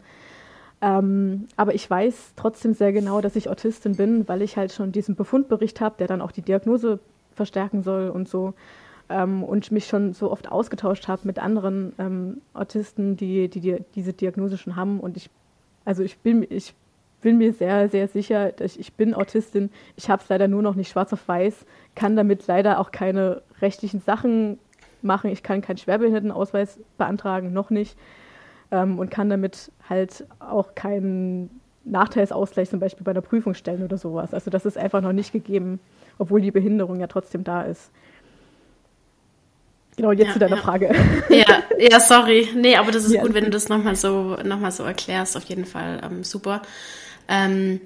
[0.82, 4.92] Ähm, aber ich weiß trotzdem sehr genau, dass ich Autistin bin, weil ich halt schon
[4.92, 7.00] diesen Befundbericht habe, der dann auch die Diagnose
[7.34, 8.54] verstärken soll und so.
[9.08, 13.78] Ähm, und mich schon so oft ausgetauscht habe mit anderen ähm, Autisten, die, die, die,
[13.96, 15.00] diese Diagnose schon haben.
[15.00, 15.30] Und ich,
[15.86, 16.74] also ich bin, ich
[17.26, 19.72] bin mir sehr, sehr sicher, dass ich bin Autistin.
[19.96, 23.42] Ich habe es leider nur noch nicht schwarz auf weiß, kann damit leider auch keine
[23.62, 24.60] rechtlichen Sachen
[25.02, 25.32] machen.
[25.32, 27.98] Ich kann keinen Schwerbehindertenausweis beantragen, noch nicht.
[28.70, 31.50] Ähm, und kann damit halt auch keinen
[31.84, 34.32] Nachteilsausgleich zum Beispiel bei einer Prüfung stellen oder sowas.
[34.36, 35.80] Also das ist einfach noch nicht gegeben,
[36.20, 37.90] obwohl die Behinderung ja trotzdem da ist.
[39.98, 40.62] Genau, jetzt ja, zu deiner ja.
[40.62, 40.94] Frage.
[41.30, 42.50] Ja, ja, sorry.
[42.56, 43.24] Nee, aber das ist ja.
[43.24, 45.36] gut, wenn du das nochmal so, noch so erklärst.
[45.38, 46.62] Auf jeden Fall ähm, super.
[47.28, 47.82] Ähm,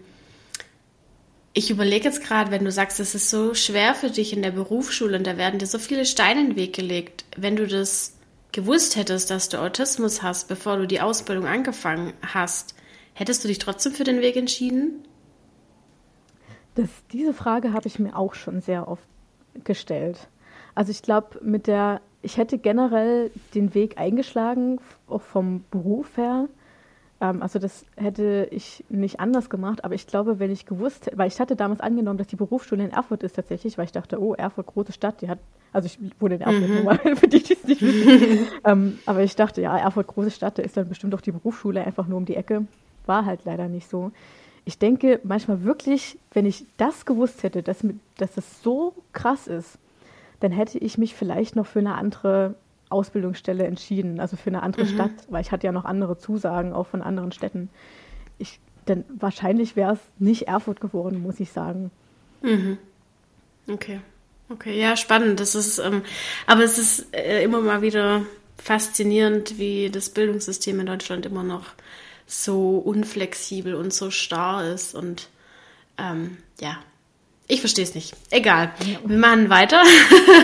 [1.53, 4.51] ich überlege jetzt gerade, wenn du sagst, es ist so schwer für dich in der
[4.51, 8.17] Berufsschule und da werden dir so viele Steine in den Weg gelegt, wenn du das
[8.51, 12.75] gewusst hättest, dass du Autismus hast, bevor du die Ausbildung angefangen hast,
[13.13, 15.03] hättest du dich trotzdem für den Weg entschieden?
[16.75, 19.03] Das, diese Frage habe ich mir auch schon sehr oft
[19.63, 20.29] gestellt.
[20.75, 26.47] Also ich glaube, mit der, ich hätte generell den Weg eingeschlagen, auch vom Beruf her,
[27.21, 31.17] ähm, also das hätte ich nicht anders gemacht, aber ich glaube, wenn ich gewusst hätte,
[31.17, 34.21] weil ich hatte damals angenommen, dass die Berufsschule in Erfurt ist tatsächlich, weil ich dachte,
[34.21, 35.39] oh, Erfurt, große Stadt, die hat,
[35.73, 36.83] also ich wohne in Erfurt, mhm.
[36.83, 38.47] mal, für die, die es nicht wissen.
[38.65, 41.83] ähm, aber ich dachte, ja, Erfurt, große Stadt, da ist dann bestimmt auch die Berufsschule
[41.83, 42.65] einfach nur um die Ecke.
[43.05, 44.11] War halt leider nicht so.
[44.65, 47.79] Ich denke manchmal wirklich, wenn ich das gewusst hätte, dass,
[48.17, 49.79] dass das so krass ist,
[50.41, 52.55] dann hätte ich mich vielleicht noch für eine andere
[52.89, 54.89] Ausbildungsstelle entschieden, also für eine andere mhm.
[54.89, 57.69] Stadt, weil ich hatte ja noch andere Zusagen, auch von anderen Städten.
[58.37, 61.91] Ich, denn wahrscheinlich wäre es nicht Erfurt geworden, muss ich sagen.
[62.41, 62.77] Mhm.
[63.69, 64.01] Okay.
[64.49, 65.39] Okay, ja, spannend.
[65.39, 66.01] Das ist, ähm,
[66.47, 68.23] aber es ist äh, immer mal wieder
[68.57, 71.65] faszinierend, wie das Bildungssystem in Deutschland immer noch
[72.25, 74.95] so unflexibel und so starr ist.
[74.95, 75.29] Und
[75.99, 76.79] ähm, ja,
[77.47, 78.15] ich verstehe es nicht.
[78.29, 78.73] Egal.
[79.05, 79.83] Wir machen weiter.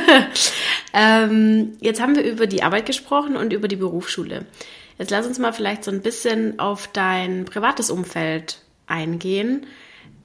[0.96, 4.46] ähm, jetzt haben wir über die Arbeit gesprochen und über die Berufsschule.
[4.98, 9.66] Jetzt lass uns mal vielleicht so ein bisschen auf dein privates Umfeld eingehen.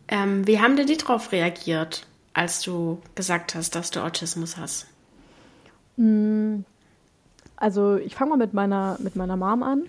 [0.06, 4.86] Ähm, wie haben denn die darauf reagiert, als du gesagt hast, dass du Autismus hast?
[5.96, 6.60] Mm,
[7.56, 9.82] also ich fange mal mit meiner, mit meiner Mom an.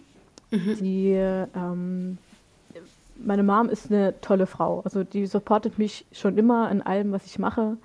[0.50, 0.78] Mhm.
[0.80, 2.18] Die ähm,
[3.24, 4.82] meine Mom ist eine tolle Frau.
[4.84, 7.78] Also die supportet mich schon immer in allem, was ich mache.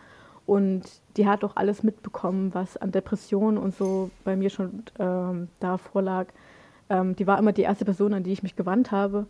[0.47, 0.85] Und
[1.17, 5.79] die hat auch alles mitbekommen, was an Depressionen und so bei mir schon ähm, da
[5.79, 6.27] vorlag.
[6.89, 9.27] Ähm, die war immer die erste Person, an die ich mich gewandt habe.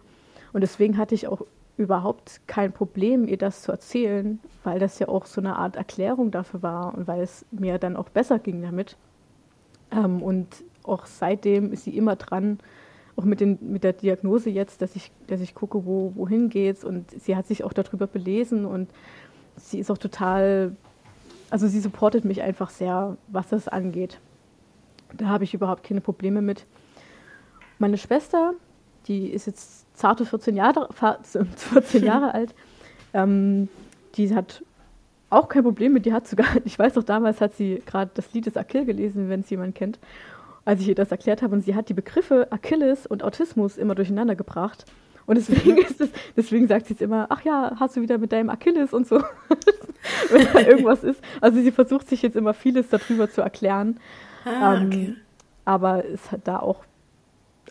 [0.52, 1.42] Und deswegen hatte ich auch
[1.76, 6.30] überhaupt kein Problem, ihr das zu erzählen, weil das ja auch so eine Art Erklärung
[6.30, 8.96] dafür war und weil es mir dann auch besser ging damit.
[9.90, 12.58] Ähm, und auch seitdem ist sie immer dran,
[13.16, 16.84] auch mit, den, mit der Diagnose jetzt, dass ich, dass ich gucke, wo, wohin geht's.
[16.84, 18.90] Und sie hat sich auch darüber belesen und
[19.56, 20.76] sie ist auch total,
[21.50, 24.18] also sie supportet mich einfach sehr, was das angeht.
[25.14, 26.66] Da habe ich überhaupt keine Probleme mit.
[27.78, 28.54] Meine Schwester,
[29.06, 30.88] die ist jetzt zarte 14 Jahre,
[31.22, 32.54] 14 Jahre alt.
[33.14, 33.68] Ähm,
[34.16, 34.62] die hat
[35.30, 38.32] auch kein Problem mit, die hat sogar, ich weiß noch, damals hat sie gerade das
[38.32, 39.98] Lied des Akyll gelesen, wenn es jemand kennt,
[40.64, 41.54] als ich ihr das erklärt habe.
[41.54, 44.84] Und sie hat die Begriffe Achilles und Autismus immer durcheinander gebracht.
[45.26, 48.32] Und deswegen ist es, deswegen sagt sie jetzt immer, ach ja, hast du wieder mit
[48.32, 49.20] deinem Achilles und so,
[50.30, 51.20] wenn da irgendwas ist.
[51.40, 54.00] Also sie versucht sich jetzt immer vieles darüber zu erklären.
[54.44, 55.06] Ah, okay.
[55.06, 55.16] ähm,
[55.64, 56.84] aber es hat da auch,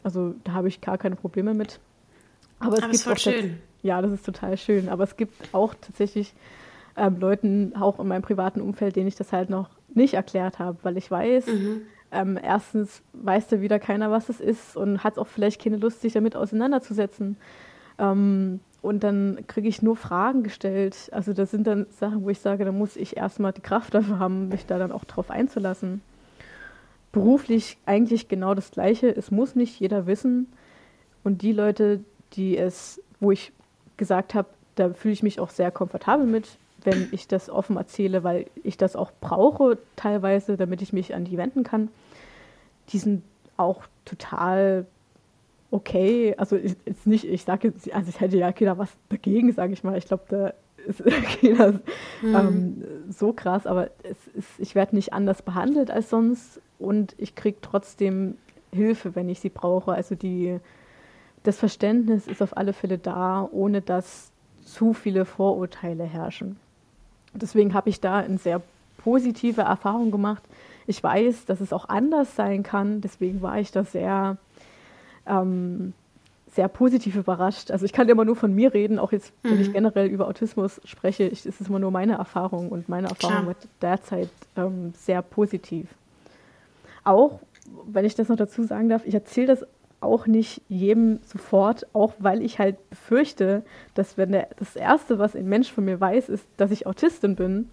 [0.03, 1.79] also da habe ich gar keine Probleme mit.
[2.59, 3.57] Aber es Aber gibt auch schön.
[3.81, 4.89] Ja, das ist total schön.
[4.89, 6.33] Aber es gibt auch tatsächlich
[6.97, 10.77] ähm, Leuten, auch in meinem privaten Umfeld, denen ich das halt noch nicht erklärt habe,
[10.83, 11.81] weil ich weiß, mhm.
[12.11, 16.01] ähm, erstens weiß da wieder keiner, was es ist und hat auch vielleicht keine Lust,
[16.01, 17.37] sich damit auseinanderzusetzen.
[17.97, 21.09] Ähm, und dann kriege ich nur Fragen gestellt.
[21.11, 24.19] Also das sind dann Sachen, wo ich sage, da muss ich erstmal die Kraft dafür
[24.19, 26.01] haben, mich da dann auch drauf einzulassen.
[27.11, 29.07] Beruflich eigentlich genau das Gleiche.
[29.09, 30.53] Es muss nicht jeder wissen.
[31.23, 32.01] Und die Leute,
[32.33, 33.51] die es, wo ich
[33.97, 36.47] gesagt habe, da fühle ich mich auch sehr komfortabel mit,
[36.83, 41.25] wenn ich das offen erzähle, weil ich das auch brauche teilweise, damit ich mich an
[41.25, 41.89] die wenden kann.
[42.89, 43.23] Die sind
[43.57, 44.85] auch total
[45.71, 46.35] okay.
[46.37, 49.83] Also jetzt nicht, ich sage jetzt, also ich hätte ja keiner was dagegen, sage ich
[49.83, 49.97] mal.
[49.97, 50.53] Ich glaube, da
[50.85, 51.03] ist
[51.41, 51.79] keiner
[52.21, 52.35] mhm.
[52.35, 57.57] ähm, so krass, aber ist, ich werde nicht anders behandelt als sonst und ich kriege
[57.61, 58.37] trotzdem
[58.71, 59.93] Hilfe, wenn ich sie brauche.
[59.93, 60.59] Also die
[61.45, 64.31] das Verständnis ist auf alle Fälle da, ohne dass
[64.63, 66.57] zu viele Vorurteile herrschen.
[67.33, 68.61] Deswegen habe ich da eine sehr
[68.97, 70.43] positive Erfahrung gemacht.
[70.87, 74.37] Ich weiß, dass es auch anders sein kann, deswegen war ich da sehr,
[75.27, 75.93] ähm,
[76.55, 77.69] sehr positiv überrascht.
[77.69, 79.61] Also ich kann immer nur von mir reden, auch jetzt, wenn mhm.
[79.61, 83.43] ich generell über Autismus spreche, ich, ist es immer nur meine Erfahrung und meine Erfahrung
[83.43, 83.47] Klar.
[83.47, 85.89] wird derzeit ähm, sehr positiv.
[87.03, 87.39] Auch,
[87.85, 89.65] wenn ich das noch dazu sagen darf, ich erzähle das
[89.99, 95.35] auch nicht jedem sofort, auch weil ich halt befürchte, dass wenn der, das Erste, was
[95.35, 97.69] ein Mensch von mir weiß, ist, dass ich Autistin bin,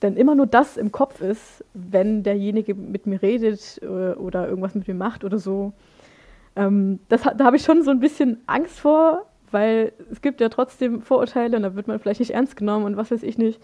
[0.00, 4.48] dann immer nur das im Kopf ist, wenn derjenige mit mir redet oder, äh, oder
[4.48, 5.72] irgendwas mit mir macht oder so.
[6.58, 10.48] Ähm, das, da habe ich schon so ein bisschen Angst vor, weil es gibt ja
[10.48, 13.60] trotzdem Vorurteile und da wird man vielleicht nicht ernst genommen und was weiß ich nicht.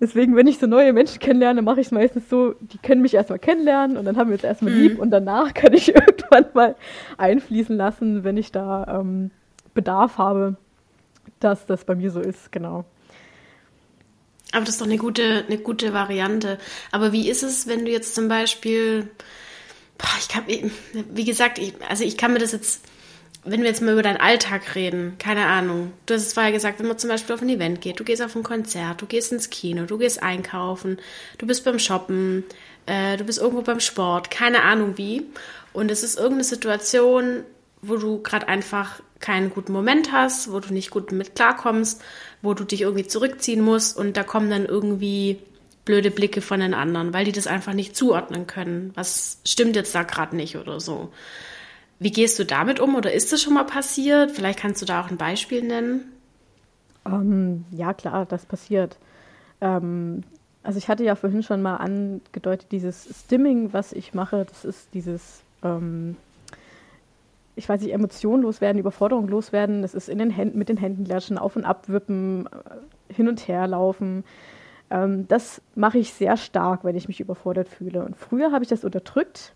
[0.00, 3.14] Deswegen, wenn ich so neue Menschen kennenlerne, mache ich es meistens so, die können mich
[3.14, 4.80] erstmal kennenlernen und dann haben wir uns erstmal mhm.
[4.80, 6.76] lieb und danach kann ich irgendwann mal
[7.16, 9.30] einfließen lassen, wenn ich da ähm,
[9.74, 10.56] Bedarf habe,
[11.38, 12.84] dass das bei mir so ist, genau.
[14.50, 16.58] Aber das ist doch eine gute, eine gute Variante.
[16.90, 19.08] Aber wie ist es, wenn du jetzt zum Beispiel,
[20.18, 22.82] ich kann, wie gesagt, ich, also ich kann mir das jetzt
[23.44, 25.92] wenn wir jetzt mal über deinen Alltag reden, keine Ahnung.
[26.06, 28.22] Du hast es vorher gesagt, wenn man zum Beispiel auf ein Event geht, du gehst
[28.22, 30.98] auf ein Konzert, du gehst ins Kino, du gehst einkaufen,
[31.38, 32.44] du bist beim Shoppen,
[32.86, 35.26] äh, du bist irgendwo beim Sport, keine Ahnung wie.
[35.72, 37.42] Und es ist irgendeine Situation,
[37.80, 42.00] wo du gerade einfach keinen guten Moment hast, wo du nicht gut mit klarkommst,
[42.42, 45.40] wo du dich irgendwie zurückziehen musst und da kommen dann irgendwie
[45.84, 48.92] blöde Blicke von den anderen, weil die das einfach nicht zuordnen können.
[48.94, 51.12] Was stimmt jetzt da gerade nicht oder so.
[51.98, 54.32] Wie gehst du damit um oder ist das schon mal passiert?
[54.32, 56.12] Vielleicht kannst du da auch ein Beispiel nennen.
[57.04, 58.96] Um, ähm, ja, klar, das passiert.
[59.60, 60.22] Ähm,
[60.62, 64.94] also ich hatte ja vorhin schon mal angedeutet, dieses Stimming, was ich mache, das ist
[64.94, 66.16] dieses, ähm,
[67.56, 71.04] ich weiß nicht, Emotionen loswerden, Überforderung loswerden, das ist in den Händen, mit den Händen
[71.04, 74.24] klatschen, auf und ab wippen, äh, hin und her laufen.
[74.92, 78.04] Ähm, das mache ich sehr stark, wenn ich mich überfordert fühle.
[78.04, 79.54] Und früher habe ich das unterdrückt,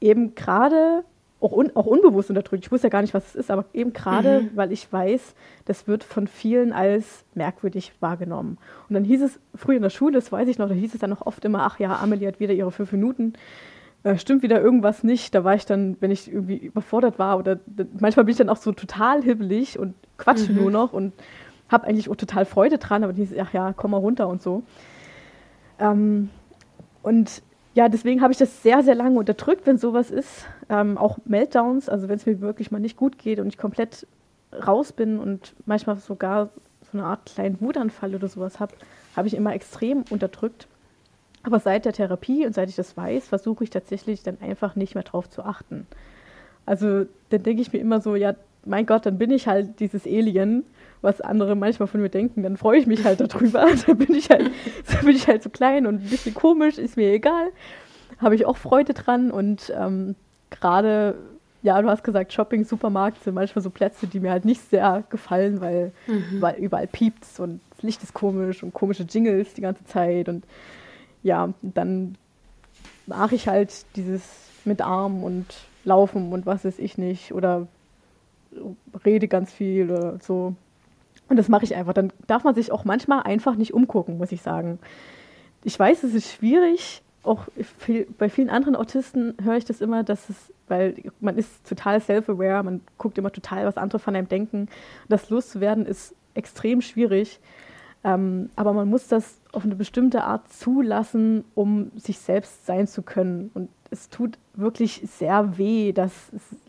[0.00, 1.02] eben gerade
[1.40, 2.64] auch, un, auch unbewusst unterdrückt.
[2.64, 4.50] Ich wusste ja gar nicht, was es ist, aber eben gerade, mhm.
[4.54, 5.34] weil ich weiß,
[5.64, 8.58] das wird von vielen als merkwürdig wahrgenommen.
[8.88, 11.00] Und dann hieß es früher in der Schule, das weiß ich noch, da hieß es
[11.00, 13.32] dann auch oft immer, ach ja, Amelie hat wieder ihre fünf Minuten.
[14.02, 15.34] Äh, stimmt wieder irgendwas nicht.
[15.34, 17.58] Da war ich dann, wenn ich irgendwie überfordert war oder
[17.98, 20.58] manchmal bin ich dann auch so total hibbelig und quatsche mhm.
[20.58, 21.12] nur noch und
[21.68, 24.62] habe eigentlich auch total Freude dran, aber die ach ja, komm mal runter und so.
[25.78, 26.30] Ähm,
[27.02, 27.42] und
[27.74, 30.46] ja, deswegen habe ich das sehr, sehr lange unterdrückt, wenn sowas ist.
[30.68, 34.06] Ähm, auch Meltdowns, also wenn es mir wirklich mal nicht gut geht und ich komplett
[34.66, 36.50] raus bin und manchmal sogar
[36.80, 38.74] so eine Art kleinen Wutanfall oder sowas habe,
[39.14, 40.68] habe ich immer extrem unterdrückt.
[41.42, 44.94] Aber seit der Therapie und seit ich das weiß, versuche ich tatsächlich dann einfach nicht
[44.94, 45.86] mehr drauf zu achten.
[46.64, 50.06] Also dann denke ich mir immer so, ja, mein Gott, dann bin ich halt dieses
[50.06, 50.64] Alien,
[51.06, 53.66] was andere manchmal von mir denken, dann freue ich mich halt darüber.
[53.86, 54.50] da bin ich halt,
[54.90, 57.50] da bin ich halt so klein und ein bisschen komisch, ist mir egal.
[58.18, 60.16] Habe ich auch Freude dran und ähm,
[60.50, 61.14] gerade,
[61.62, 65.04] ja, du hast gesagt, Shopping, Supermarkt sind manchmal so Plätze, die mir halt nicht sehr
[65.08, 66.40] gefallen, weil, mhm.
[66.40, 70.44] weil überall piept's und das Licht ist komisch und komische Jingles die ganze Zeit und
[71.22, 72.16] ja, dann
[73.06, 74.22] mache ich halt dieses
[74.64, 75.46] mit Arm und
[75.84, 77.68] Laufen und was weiß ich nicht oder
[79.04, 80.56] rede ganz viel oder so.
[81.28, 81.92] Und das mache ich einfach.
[81.92, 84.78] Dann darf man sich auch manchmal einfach nicht umgucken, muss ich sagen.
[85.64, 87.02] Ich weiß, es ist schwierig.
[87.22, 91.68] Auch viel, bei vielen anderen Autisten höre ich das immer, dass es, weil man ist
[91.68, 94.68] total self-aware, man guckt immer total, was andere von einem denken.
[95.08, 97.40] Das loszuwerden ist extrem schwierig.
[98.04, 103.02] Ähm, aber man muss das auf eine bestimmte Art zulassen, um sich selbst sein zu
[103.02, 103.50] können.
[103.54, 106.12] Und es tut wirklich sehr weh, das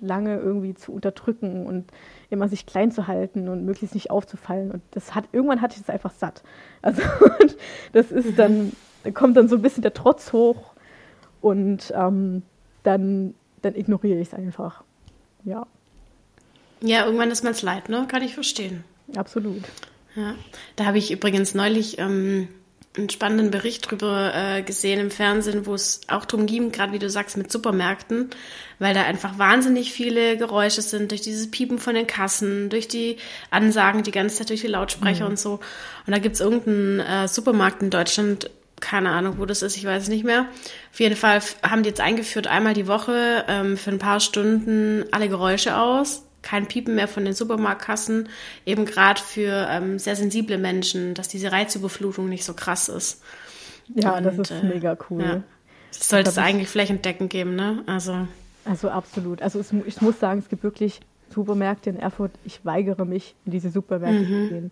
[0.01, 1.85] lange irgendwie zu unterdrücken und
[2.29, 4.71] immer sich klein zu halten und möglichst nicht aufzufallen.
[4.71, 6.43] Und das hat, irgendwann hatte ich das einfach satt.
[6.81, 7.01] Also
[7.93, 10.73] das ist dann, da kommt dann so ein bisschen der Trotz hoch
[11.41, 12.43] und ähm,
[12.83, 14.83] dann, dann ignoriere ich es einfach.
[15.43, 15.65] Ja.
[16.81, 18.05] Ja, irgendwann ist man es leid, ne?
[18.07, 18.83] Kann ich verstehen.
[19.15, 19.63] Absolut.
[20.15, 20.35] Ja,
[20.75, 22.47] da habe ich übrigens neulich ähm,
[22.95, 26.99] einen spannenden Bericht drüber äh, gesehen im Fernsehen, wo es auch darum ging, gerade wie
[26.99, 28.29] du sagst, mit Supermärkten,
[28.79, 33.17] weil da einfach wahnsinnig viele Geräusche sind, durch dieses Piepen von den Kassen, durch die
[33.51, 35.31] Ansagen die ganze Zeit durch die Lautsprecher mhm.
[35.31, 35.59] und so.
[36.05, 39.85] Und da gibt es irgendeinen äh, Supermarkt in Deutschland, keine Ahnung, wo das ist, ich
[39.85, 40.45] weiß nicht mehr.
[40.91, 45.05] Auf jeden Fall haben die jetzt eingeführt, einmal die Woche ähm, für ein paar Stunden
[45.11, 48.29] alle Geräusche aus kein Piepen mehr von den Supermarktkassen,
[48.65, 53.21] eben gerade für ähm, sehr sensible Menschen, dass diese Reizüberflutung nicht so krass ist.
[53.93, 55.21] Ja, Und, das ist äh, mega cool.
[55.21, 55.43] Ja.
[55.91, 57.83] Das sollte es eigentlich flächendeckend geben, ne?
[57.85, 58.27] Also,
[58.63, 59.41] also absolut.
[59.41, 62.31] Also es, ich muss sagen, es gibt wirklich Supermärkte in Erfurt.
[62.45, 64.47] Ich weigere mich, in diese Supermärkte mhm.
[64.47, 64.71] zu gehen.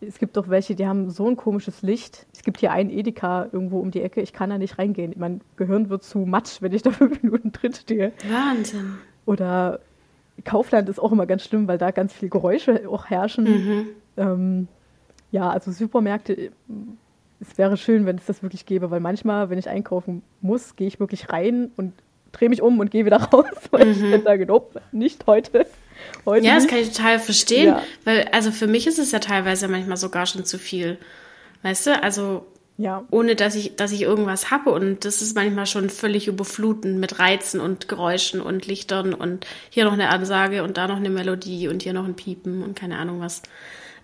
[0.00, 2.26] Es gibt doch welche, die haben so ein komisches Licht.
[2.34, 4.20] Es gibt hier einen Edeka irgendwo um die Ecke.
[4.20, 5.14] Ich kann da nicht reingehen.
[5.16, 8.12] Mein Gehirn wird zu matsch, wenn ich da fünf Minuten drin stehe.
[8.28, 8.98] Wahnsinn.
[9.26, 9.80] Oder
[10.44, 13.44] Kaufland ist auch immer ganz schlimm, weil da ganz viele Geräusche auch herrschen.
[13.44, 13.86] Mhm.
[14.16, 14.68] Ähm,
[15.30, 16.50] ja, also Supermärkte,
[17.40, 20.86] es wäre schön, wenn es das wirklich gäbe, weil manchmal, wenn ich einkaufen muss, gehe
[20.86, 21.92] ich wirklich rein und
[22.32, 23.92] drehe mich um und gehe wieder raus, weil mhm.
[23.92, 25.66] ich dann sage, nope, nicht heute.
[26.26, 26.64] heute ja, nicht.
[26.64, 27.82] das kann ich total verstehen, ja.
[28.04, 30.98] weil also für mich ist es ja teilweise manchmal sogar schon zu viel.
[31.62, 33.04] Weißt du, also ja.
[33.10, 34.70] Ohne dass ich, dass ich irgendwas habe.
[34.70, 39.84] Und das ist manchmal schon völlig überflutend mit Reizen und Geräuschen und Lichtern und hier
[39.84, 42.98] noch eine Ansage und da noch eine Melodie und hier noch ein Piepen und keine
[42.98, 43.42] Ahnung was.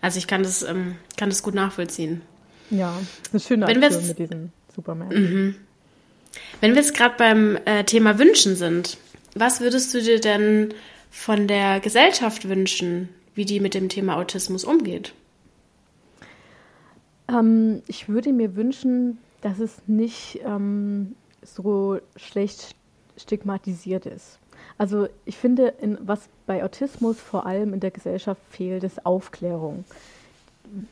[0.00, 2.22] Also ich kann das, ähm, kann das gut nachvollziehen.
[2.70, 2.96] Ja,
[3.32, 5.08] das ist eine schöne Aktion jetzt, mit diesem Superman.
[5.08, 5.54] Mhm.
[6.60, 8.98] Wenn wir jetzt gerade beim äh, Thema Wünschen sind,
[9.34, 10.74] was würdest du dir denn
[11.10, 15.12] von der Gesellschaft wünschen, wie die mit dem Thema Autismus umgeht?
[17.30, 22.74] Ähm, ich würde mir wünschen, dass es nicht ähm, so schlecht
[23.16, 24.38] stigmatisiert ist.
[24.78, 29.84] Also ich finde, in, was bei Autismus vor allem in der Gesellschaft fehlt, ist Aufklärung.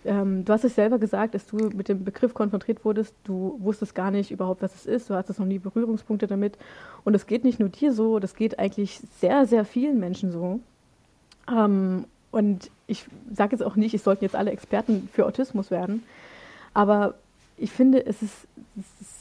[0.04, 3.94] Ähm, du hast es selber gesagt, dass du mit dem Begriff konfrontiert wurdest, du wusstest
[3.94, 6.58] gar nicht überhaupt, was es ist, du hattest noch nie Berührungspunkte damit.
[7.04, 10.60] Und es geht nicht nur dir so, das geht eigentlich sehr, sehr vielen Menschen so.
[11.50, 16.02] Ähm, und ich sage jetzt auch nicht, es sollten jetzt alle Experten für Autismus werden,
[16.78, 17.14] aber
[17.56, 18.46] ich finde, es ist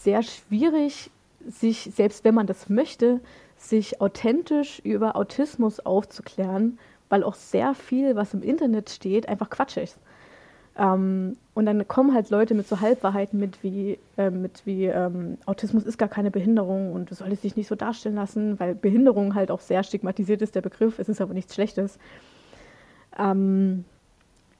[0.03, 1.09] sehr schwierig,
[1.49, 3.19] sich, selbst wenn man das möchte,
[3.57, 6.77] sich authentisch über Autismus aufzuklären,
[7.09, 9.97] weil auch sehr viel, was im Internet steht, einfach Quatsch ist.
[10.77, 15.39] Ähm, und dann kommen halt Leute mit so Halbwahrheiten mit wie, äh, mit wie ähm,
[15.47, 19.33] Autismus ist gar keine Behinderung und du solltest dich nicht so darstellen lassen, weil Behinderung
[19.33, 20.99] halt auch sehr stigmatisiert ist, der Begriff.
[20.99, 21.97] Es ist aber nichts Schlechtes.
[23.17, 23.83] Ähm,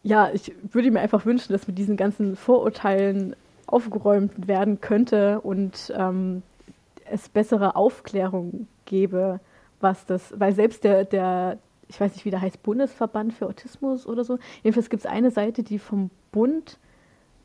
[0.07, 5.93] ja, ich würde mir einfach wünschen, dass mit diesen ganzen Vorurteilen aufgeräumt werden könnte und
[5.95, 6.43] ähm,
[7.11, 9.41] es bessere Aufklärung gäbe,
[9.81, 11.57] was das, weil selbst der, der,
[11.89, 15.29] ich weiß nicht, wie der heißt, Bundesverband für Autismus oder so, jedenfalls gibt es eine
[15.29, 16.79] Seite, die vom Bund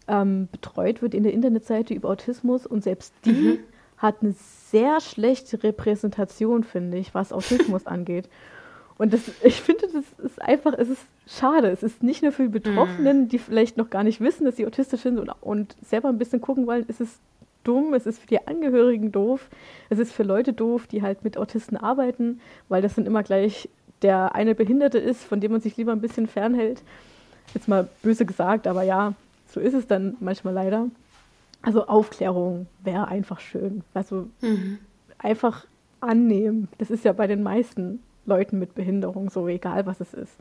[0.07, 3.59] ähm, betreut wird in der Internetseite über Autismus und selbst die mhm.
[3.97, 8.29] hat eine sehr schlechte Repräsentation, finde ich, was Autismus angeht.
[9.03, 11.71] Und das, ich finde, das ist einfach, es ist schade.
[11.71, 13.29] Es ist nicht nur für die Betroffenen, mhm.
[13.29, 16.41] die vielleicht noch gar nicht wissen, dass sie autistisch sind und, und selber ein bisschen
[16.41, 17.19] gucken wollen, es ist
[17.65, 19.49] dumm, es ist für die Angehörigen doof,
[19.91, 23.69] es ist für Leute doof, die halt mit Autisten arbeiten, weil das dann immer gleich
[24.03, 26.85] der eine Behinderte ist, von dem man sich lieber ein bisschen fernhält.
[27.55, 29.15] Jetzt mal böse gesagt, aber ja,
[29.49, 30.87] so ist es dann manchmal leider.
[31.61, 33.83] Also Aufklärung wäre einfach schön.
[33.95, 34.79] Also mhm.
[35.19, 35.67] einfach
[35.99, 36.69] annehmen.
[36.79, 40.33] Das ist ja bei den meisten Leuten mit Behinderung so, egal was es ist.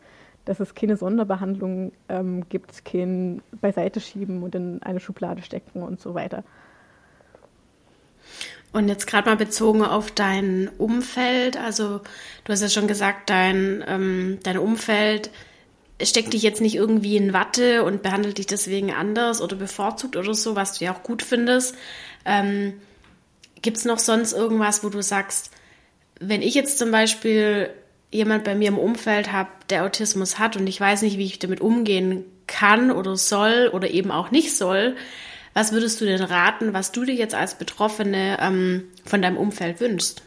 [0.45, 5.99] Dass es keine Sonderbehandlung ähm, gibt, kein beiseite schieben und in eine Schublade stecken und
[5.99, 6.43] so weiter.
[8.73, 11.99] Und jetzt gerade mal bezogen auf dein Umfeld, also
[12.43, 15.29] du hast ja schon gesagt, dein, ähm, dein Umfeld
[16.01, 20.33] steckt dich jetzt nicht irgendwie in Watte und behandelt dich deswegen anders oder bevorzugt oder
[20.33, 21.75] so, was du ja auch gut findest.
[22.25, 22.73] Ähm,
[23.61, 25.51] Gibt es noch sonst irgendwas, wo du sagst,
[26.21, 27.69] wenn ich jetzt zum Beispiel
[28.11, 31.39] jemand bei mir im Umfeld habe, der Autismus hat und ich weiß nicht, wie ich
[31.39, 34.95] damit umgehen kann oder soll oder eben auch nicht soll,
[35.53, 39.81] was würdest du denn raten, was du dir jetzt als Betroffene ähm, von deinem Umfeld
[39.81, 40.21] wünschst?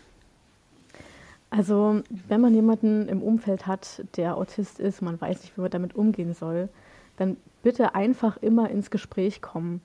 [1.51, 5.71] Also, wenn man jemanden im Umfeld hat, der Autist ist, man weiß nicht, wie man
[5.71, 6.69] damit umgehen soll,
[7.17, 9.81] dann bitte einfach immer ins Gespräch kommen,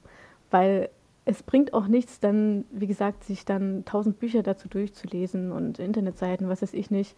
[0.50, 0.90] weil
[1.26, 6.50] es bringt auch nichts, dann, wie gesagt, sich dann tausend Bücher dazu durchzulesen und Internetseiten,
[6.50, 7.16] was weiß ich nicht.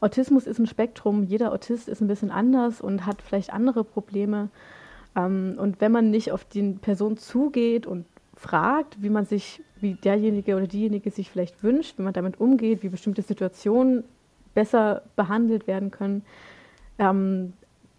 [0.00, 4.48] Autismus ist ein Spektrum, jeder Autist ist ein bisschen anders und hat vielleicht andere Probleme.
[5.16, 8.04] Ähm, und wenn man nicht auf die Person zugeht und
[8.36, 12.82] fragt, wie man sich, wie derjenige oder diejenige sich vielleicht wünscht, wie man damit umgeht,
[12.82, 14.04] wie bestimmte Situationen
[14.54, 16.22] besser behandelt werden können,
[16.98, 17.54] ähm,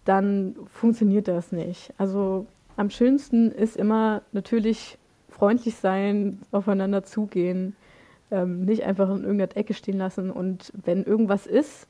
[0.05, 1.93] dann funktioniert das nicht.
[1.97, 2.47] Also
[2.77, 4.97] am schönsten ist immer natürlich
[5.39, 7.75] freundlich sein, aufeinander zugehen,
[8.29, 10.29] ähm, nicht einfach in irgendeiner Ecke stehen lassen.
[10.29, 11.87] Und wenn irgendwas ist,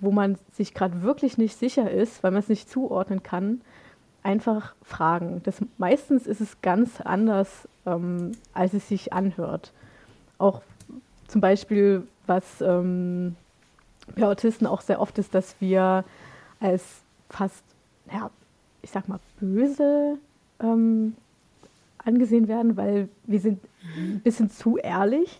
[0.00, 3.60] wo man sich gerade wirklich nicht sicher ist, weil man es nicht zuordnen kann,
[4.22, 5.40] einfach fragen.
[5.44, 9.72] Das, meistens ist es ganz anders, ähm, als es sich anhört.
[10.38, 10.62] Auch
[11.28, 13.36] zum Beispiel, was ähm,
[14.16, 16.04] bei Autisten auch sehr oft ist, dass wir
[16.60, 16.84] als
[17.30, 17.62] fast,
[18.12, 18.30] ja,
[18.82, 20.18] ich sag mal, böse
[20.60, 21.14] ähm,
[22.08, 23.60] angesehen werden, weil wir sind
[23.96, 25.38] ein bisschen zu ehrlich.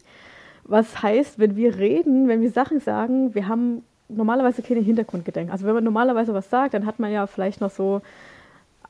[0.65, 5.51] Was heißt, wenn wir reden, wenn wir Sachen sagen, wir haben normalerweise keine Hintergrundgedenken.
[5.51, 8.01] Also wenn man normalerweise was sagt, dann hat man ja vielleicht noch so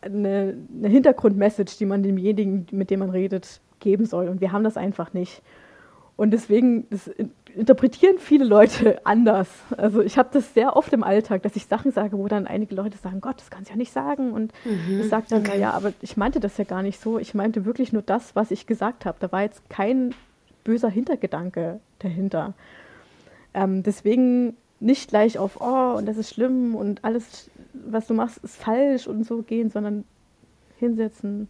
[0.01, 4.29] eine, eine Hintergrundmessage, die man demjenigen, mit dem man redet, geben soll.
[4.29, 5.43] Und wir haben das einfach nicht.
[6.19, 6.85] Und deswegen
[7.55, 9.49] interpretieren viele Leute anders.
[9.77, 12.75] Also ich habe das sehr oft im Alltag, dass ich Sachen sage, wo dann einige
[12.75, 14.33] Leute sagen, Gott, das kannst du ja nicht sagen.
[14.33, 15.61] Und mhm, ich sage dann, okay.
[15.61, 17.21] ja, aber ich meinte das ja gar nicht so.
[17.21, 19.17] Ich meinte wirklich nur das, was ich gesagt habe.
[19.21, 20.13] Da war jetzt kein
[20.65, 22.53] böser Hintergedanke dahinter.
[23.55, 28.39] Ähm, deswegen nicht gleich auf, oh, und das ist schlimm und alles was du machst,
[28.39, 30.05] ist falsch und so gehen, sondern
[30.79, 31.49] hinsetzen,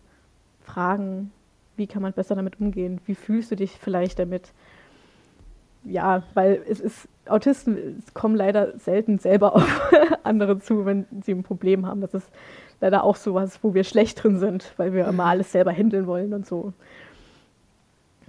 [0.62, 1.32] fragen,
[1.78, 3.00] wie kann man besser damit umgehen?
[3.06, 4.52] Wie fühlst du dich vielleicht damit?
[5.84, 9.92] Ja, weil es ist, Autisten kommen leider selten selber auf
[10.24, 12.00] andere zu, wenn sie ein Problem haben.
[12.00, 12.26] Das ist
[12.80, 16.06] leider auch so was, wo wir schlecht drin sind, weil wir immer alles selber handeln
[16.06, 16.72] wollen und so.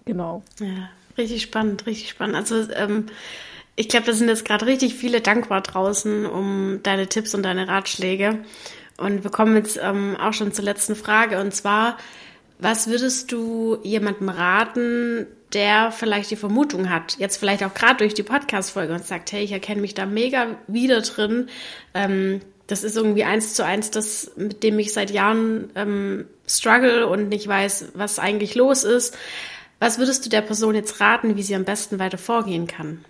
[0.06, 0.44] Genau.
[0.60, 2.36] Ja, richtig spannend, richtig spannend.
[2.36, 3.08] Also ähm,
[3.76, 7.68] ich glaube, da sind jetzt gerade richtig viele dankbar draußen um deine Tipps und deine
[7.68, 8.40] Ratschläge.
[8.98, 11.40] Und wir kommen jetzt ähm, auch schon zur letzten Frage.
[11.40, 11.98] Und zwar,
[12.60, 18.14] was würdest du jemandem raten, der vielleicht die Vermutung hat, jetzt vielleicht auch gerade durch
[18.14, 21.48] die Podcast-Folge und sagt, hey, ich erkenne mich da mega wieder drin.
[21.94, 27.08] Ähm, das ist irgendwie eins zu eins das, mit dem ich seit Jahren ähm, struggle
[27.08, 29.18] und nicht weiß, was eigentlich los ist.
[29.80, 33.04] Was würdest du der Person jetzt raten, wie sie am besten weiter vorgehen kann?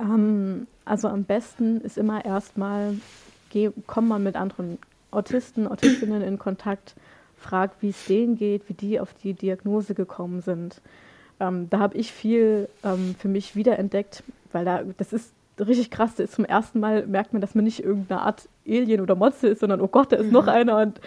[0.00, 2.96] Ähm, also am besten ist immer erstmal,
[3.86, 4.78] komm mal mit anderen
[5.10, 6.94] Autisten, Autistinnen in Kontakt,
[7.46, 10.80] frag, wie es denen geht, wie die auf die Diagnose gekommen sind.
[11.38, 14.22] Ähm, da habe ich viel ähm, für mich wiederentdeckt,
[14.52, 17.64] weil da, das ist richtig krass, das ist zum ersten Mal merkt man, dass man
[17.64, 20.32] nicht irgendeine Art Alien oder Monster ist, sondern oh Gott, da ist mhm.
[20.32, 21.00] noch einer und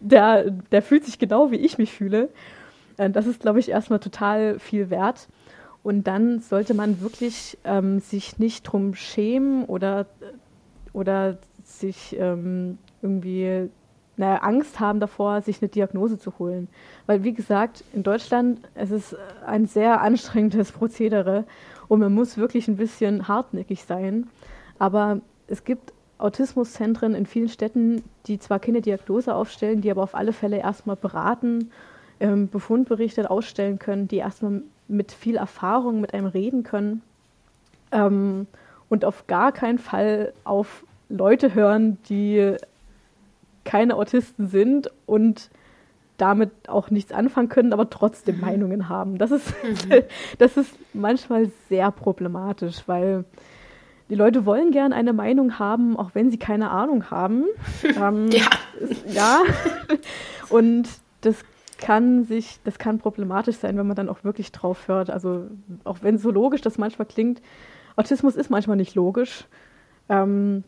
[0.00, 2.28] der, der fühlt sich genau wie ich mich fühle.
[2.96, 5.28] Äh, das ist, glaube ich, erstmal total viel wert.
[5.82, 10.06] Und dann sollte man wirklich ähm, sich nicht drum schämen oder,
[10.92, 13.68] oder sich ähm, irgendwie
[14.16, 16.68] naja, Angst haben davor, sich eine Diagnose zu holen.
[17.06, 21.44] Weil, wie gesagt, in Deutschland es ist ein sehr anstrengendes Prozedere
[21.88, 24.28] und man muss wirklich ein bisschen hartnäckig sein.
[24.78, 30.14] Aber es gibt Autismuszentren in vielen Städten, die zwar keine Diagnose aufstellen, die aber auf
[30.14, 31.70] alle Fälle erstmal beraten,
[32.20, 37.02] ähm, Befundberichte ausstellen können, die erstmal mit viel Erfahrung mit einem reden können
[37.90, 38.46] ähm,
[38.88, 42.56] und auf gar keinen Fall auf Leute hören, die
[43.64, 45.50] keine Autisten sind und
[46.16, 48.42] damit auch nichts anfangen können, aber trotzdem mhm.
[48.42, 49.18] Meinungen haben.
[49.18, 50.02] Das ist, mhm.
[50.38, 53.24] das ist manchmal sehr problematisch, weil
[54.08, 57.46] die Leute wollen gern eine Meinung haben, auch wenn sie keine Ahnung haben.
[57.82, 58.48] ähm, ja.
[58.78, 59.42] Ist, ja.
[60.48, 60.88] Und
[61.22, 61.42] das
[61.78, 65.10] kann sich, das kann problematisch sein, wenn man dann auch wirklich drauf hört.
[65.10, 65.46] Also
[65.84, 67.42] auch wenn so logisch das manchmal klingt,
[67.96, 69.46] Autismus ist manchmal nicht logisch.
[70.08, 70.62] Ähm,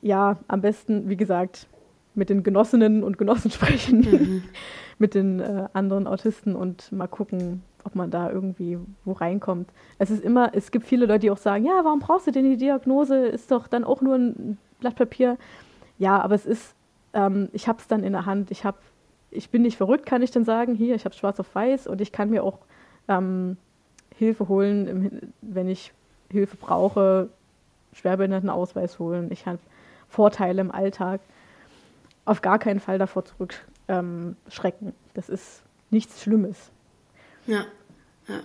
[0.00, 1.66] ja, am besten, wie gesagt,
[2.14, 4.42] mit den Genossinnen und Genossen sprechen, mhm.
[4.98, 9.68] mit den äh, anderen Autisten und mal gucken, ob man da irgendwie wo reinkommt.
[9.98, 12.48] Es ist immer, es gibt viele Leute, die auch sagen, ja, warum brauchst du denn
[12.48, 13.26] die Diagnose?
[13.26, 15.36] Ist doch dann auch nur ein Blatt Papier.
[15.98, 16.74] Ja, aber es ist,
[17.12, 18.50] ähm, ich habe es dann in der Hand.
[18.50, 18.78] Ich habe,
[19.30, 20.74] ich bin nicht verrückt, kann ich dann sagen.
[20.74, 22.58] Hier, ich habe schwarz auf weiß und ich kann mir auch
[23.08, 23.56] ähm,
[24.16, 25.92] Hilfe holen, wenn ich
[26.30, 27.28] Hilfe brauche,
[27.92, 29.28] Schwerbehindertenausweis holen.
[29.30, 29.58] Ich habe
[30.08, 31.20] Vorteile im Alltag.
[32.24, 34.88] Auf gar keinen Fall davor zurückschrecken.
[34.88, 36.70] Ähm, das ist nichts Schlimmes.
[37.46, 37.66] Ja,
[38.28, 38.40] ja.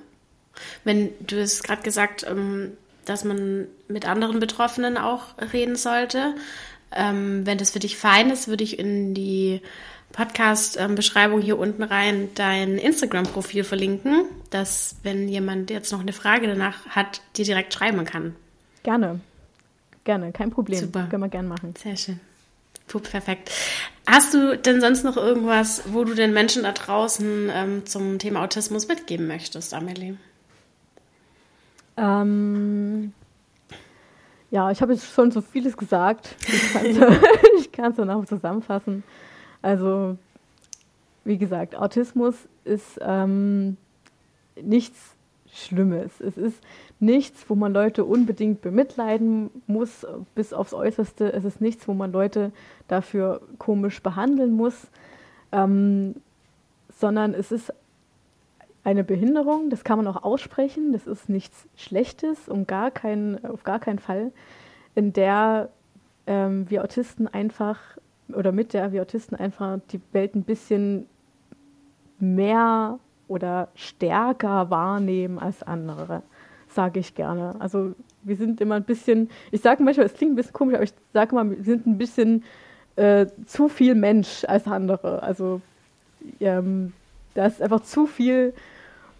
[0.84, 2.74] Wenn du es gerade gesagt, ähm,
[3.06, 5.24] dass man mit anderen Betroffenen auch
[5.54, 6.36] reden sollte.
[6.92, 9.62] Ähm, wenn das für dich fein ist, würde ich in die
[10.12, 16.88] Podcast-Beschreibung hier unten rein dein Instagram-Profil verlinken, dass, wenn jemand jetzt noch eine Frage danach
[16.88, 18.36] hat, dir direkt schreiben kann.
[18.84, 19.20] Gerne.
[20.04, 20.80] Gerne, kein Problem.
[20.80, 21.08] Super.
[21.10, 21.76] Können wir gerne machen.
[21.78, 22.20] Sehr schön.
[22.90, 23.52] Puh, perfekt.
[24.08, 28.44] Hast du denn sonst noch irgendwas, wo du den Menschen da draußen ähm, zum Thema
[28.44, 30.18] Autismus mitgeben möchtest, Amelie?
[31.96, 33.14] Ähm,
[34.50, 36.36] ja, ich habe jetzt schon so vieles gesagt.
[36.48, 39.04] Ich kann es danach zusammenfassen.
[39.62, 40.18] Also,
[41.26, 42.34] wie gesagt, Autismus
[42.64, 43.78] ist ähm,
[44.60, 44.98] nichts
[45.66, 46.20] Schlimmes.
[46.20, 46.62] Es ist
[47.00, 50.06] nichts, wo man Leute unbedingt bemitleiden muss,
[50.36, 51.32] bis aufs Äußerste.
[51.32, 52.52] Es ist nichts, wo man Leute
[52.88, 54.88] dafür komisch behandeln muss,
[55.52, 56.16] ähm,
[56.90, 57.74] sondern es ist
[58.84, 63.64] eine Behinderung, das kann man auch aussprechen, das ist nichts Schlechtes und gar kein, auf
[63.64, 64.32] gar keinen Fall,
[64.96, 65.70] in der
[66.28, 67.80] ähm, wir Autisten einfach
[68.34, 71.08] oder mit der wir Autisten einfach die Welt ein bisschen
[72.20, 73.00] mehr
[73.30, 76.24] oder stärker wahrnehmen als andere,
[76.68, 77.56] sage ich gerne.
[77.60, 80.84] Also wir sind immer ein bisschen, ich sage manchmal, es klingt ein bisschen komisch, aber
[80.84, 82.44] ich sage mal, wir sind ein bisschen
[82.96, 85.24] äh, zu viel Mensch als andere.
[85.24, 85.62] Also
[86.42, 86.92] ähm,
[87.34, 88.54] da ist einfach zu viel,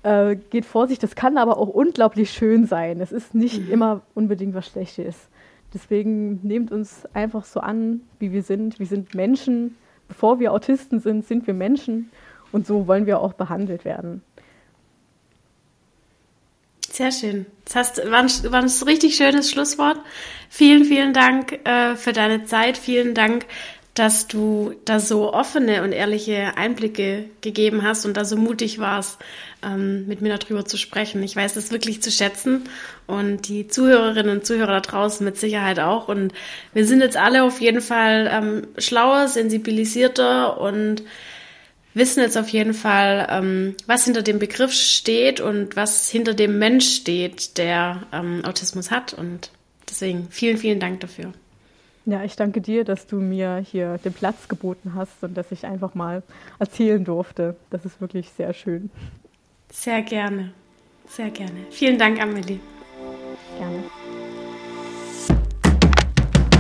[0.04, 1.00] äh, geht vor sich.
[1.00, 3.00] Das kann aber auch unglaublich schön sein.
[3.00, 3.72] Es ist nicht mhm.
[3.72, 5.30] immer unbedingt was Schlechtes.
[5.74, 8.80] Deswegen nehmt uns einfach so an, wie wir sind.
[8.80, 9.78] Wir sind Menschen.
[10.08, 12.10] Bevor wir Autisten sind, sind wir Menschen.
[12.52, 14.22] Und so wollen wir auch behandelt werden.
[16.92, 17.46] Sehr schön.
[17.66, 19.98] Das heißt, war ein, war ein richtig schönes Schlusswort.
[20.50, 22.78] Vielen, vielen Dank äh, für deine Zeit.
[22.78, 23.46] Vielen Dank,
[23.94, 29.20] dass du da so offene und ehrliche Einblicke gegeben hast und da so mutig warst,
[29.64, 31.22] ähm, mit mir darüber zu sprechen.
[31.22, 32.64] Ich weiß das wirklich zu schätzen
[33.08, 36.08] und die Zuhörerinnen und Zuhörer da draußen mit Sicherheit auch.
[36.08, 36.34] Und
[36.74, 41.04] wir sind jetzt alle auf jeden Fall ähm, schlauer, sensibilisierter und
[41.94, 46.60] wissen jetzt auf jeden Fall, ähm, was hinter dem Begriff steht und was hinter dem
[46.60, 49.14] Mensch steht, der ähm, Autismus hat.
[49.14, 49.52] Und
[49.90, 51.34] deswegen vielen, vielen Dank dafür.
[52.06, 55.66] Ja, ich danke dir, dass du mir hier den Platz geboten hast und dass ich
[55.66, 56.24] einfach mal
[56.58, 57.56] erzählen durfte.
[57.70, 58.90] Das ist wirklich sehr schön.
[59.72, 60.52] Sehr gerne.
[61.08, 61.66] Sehr gerne.
[61.70, 62.60] Vielen Dank, Amelie.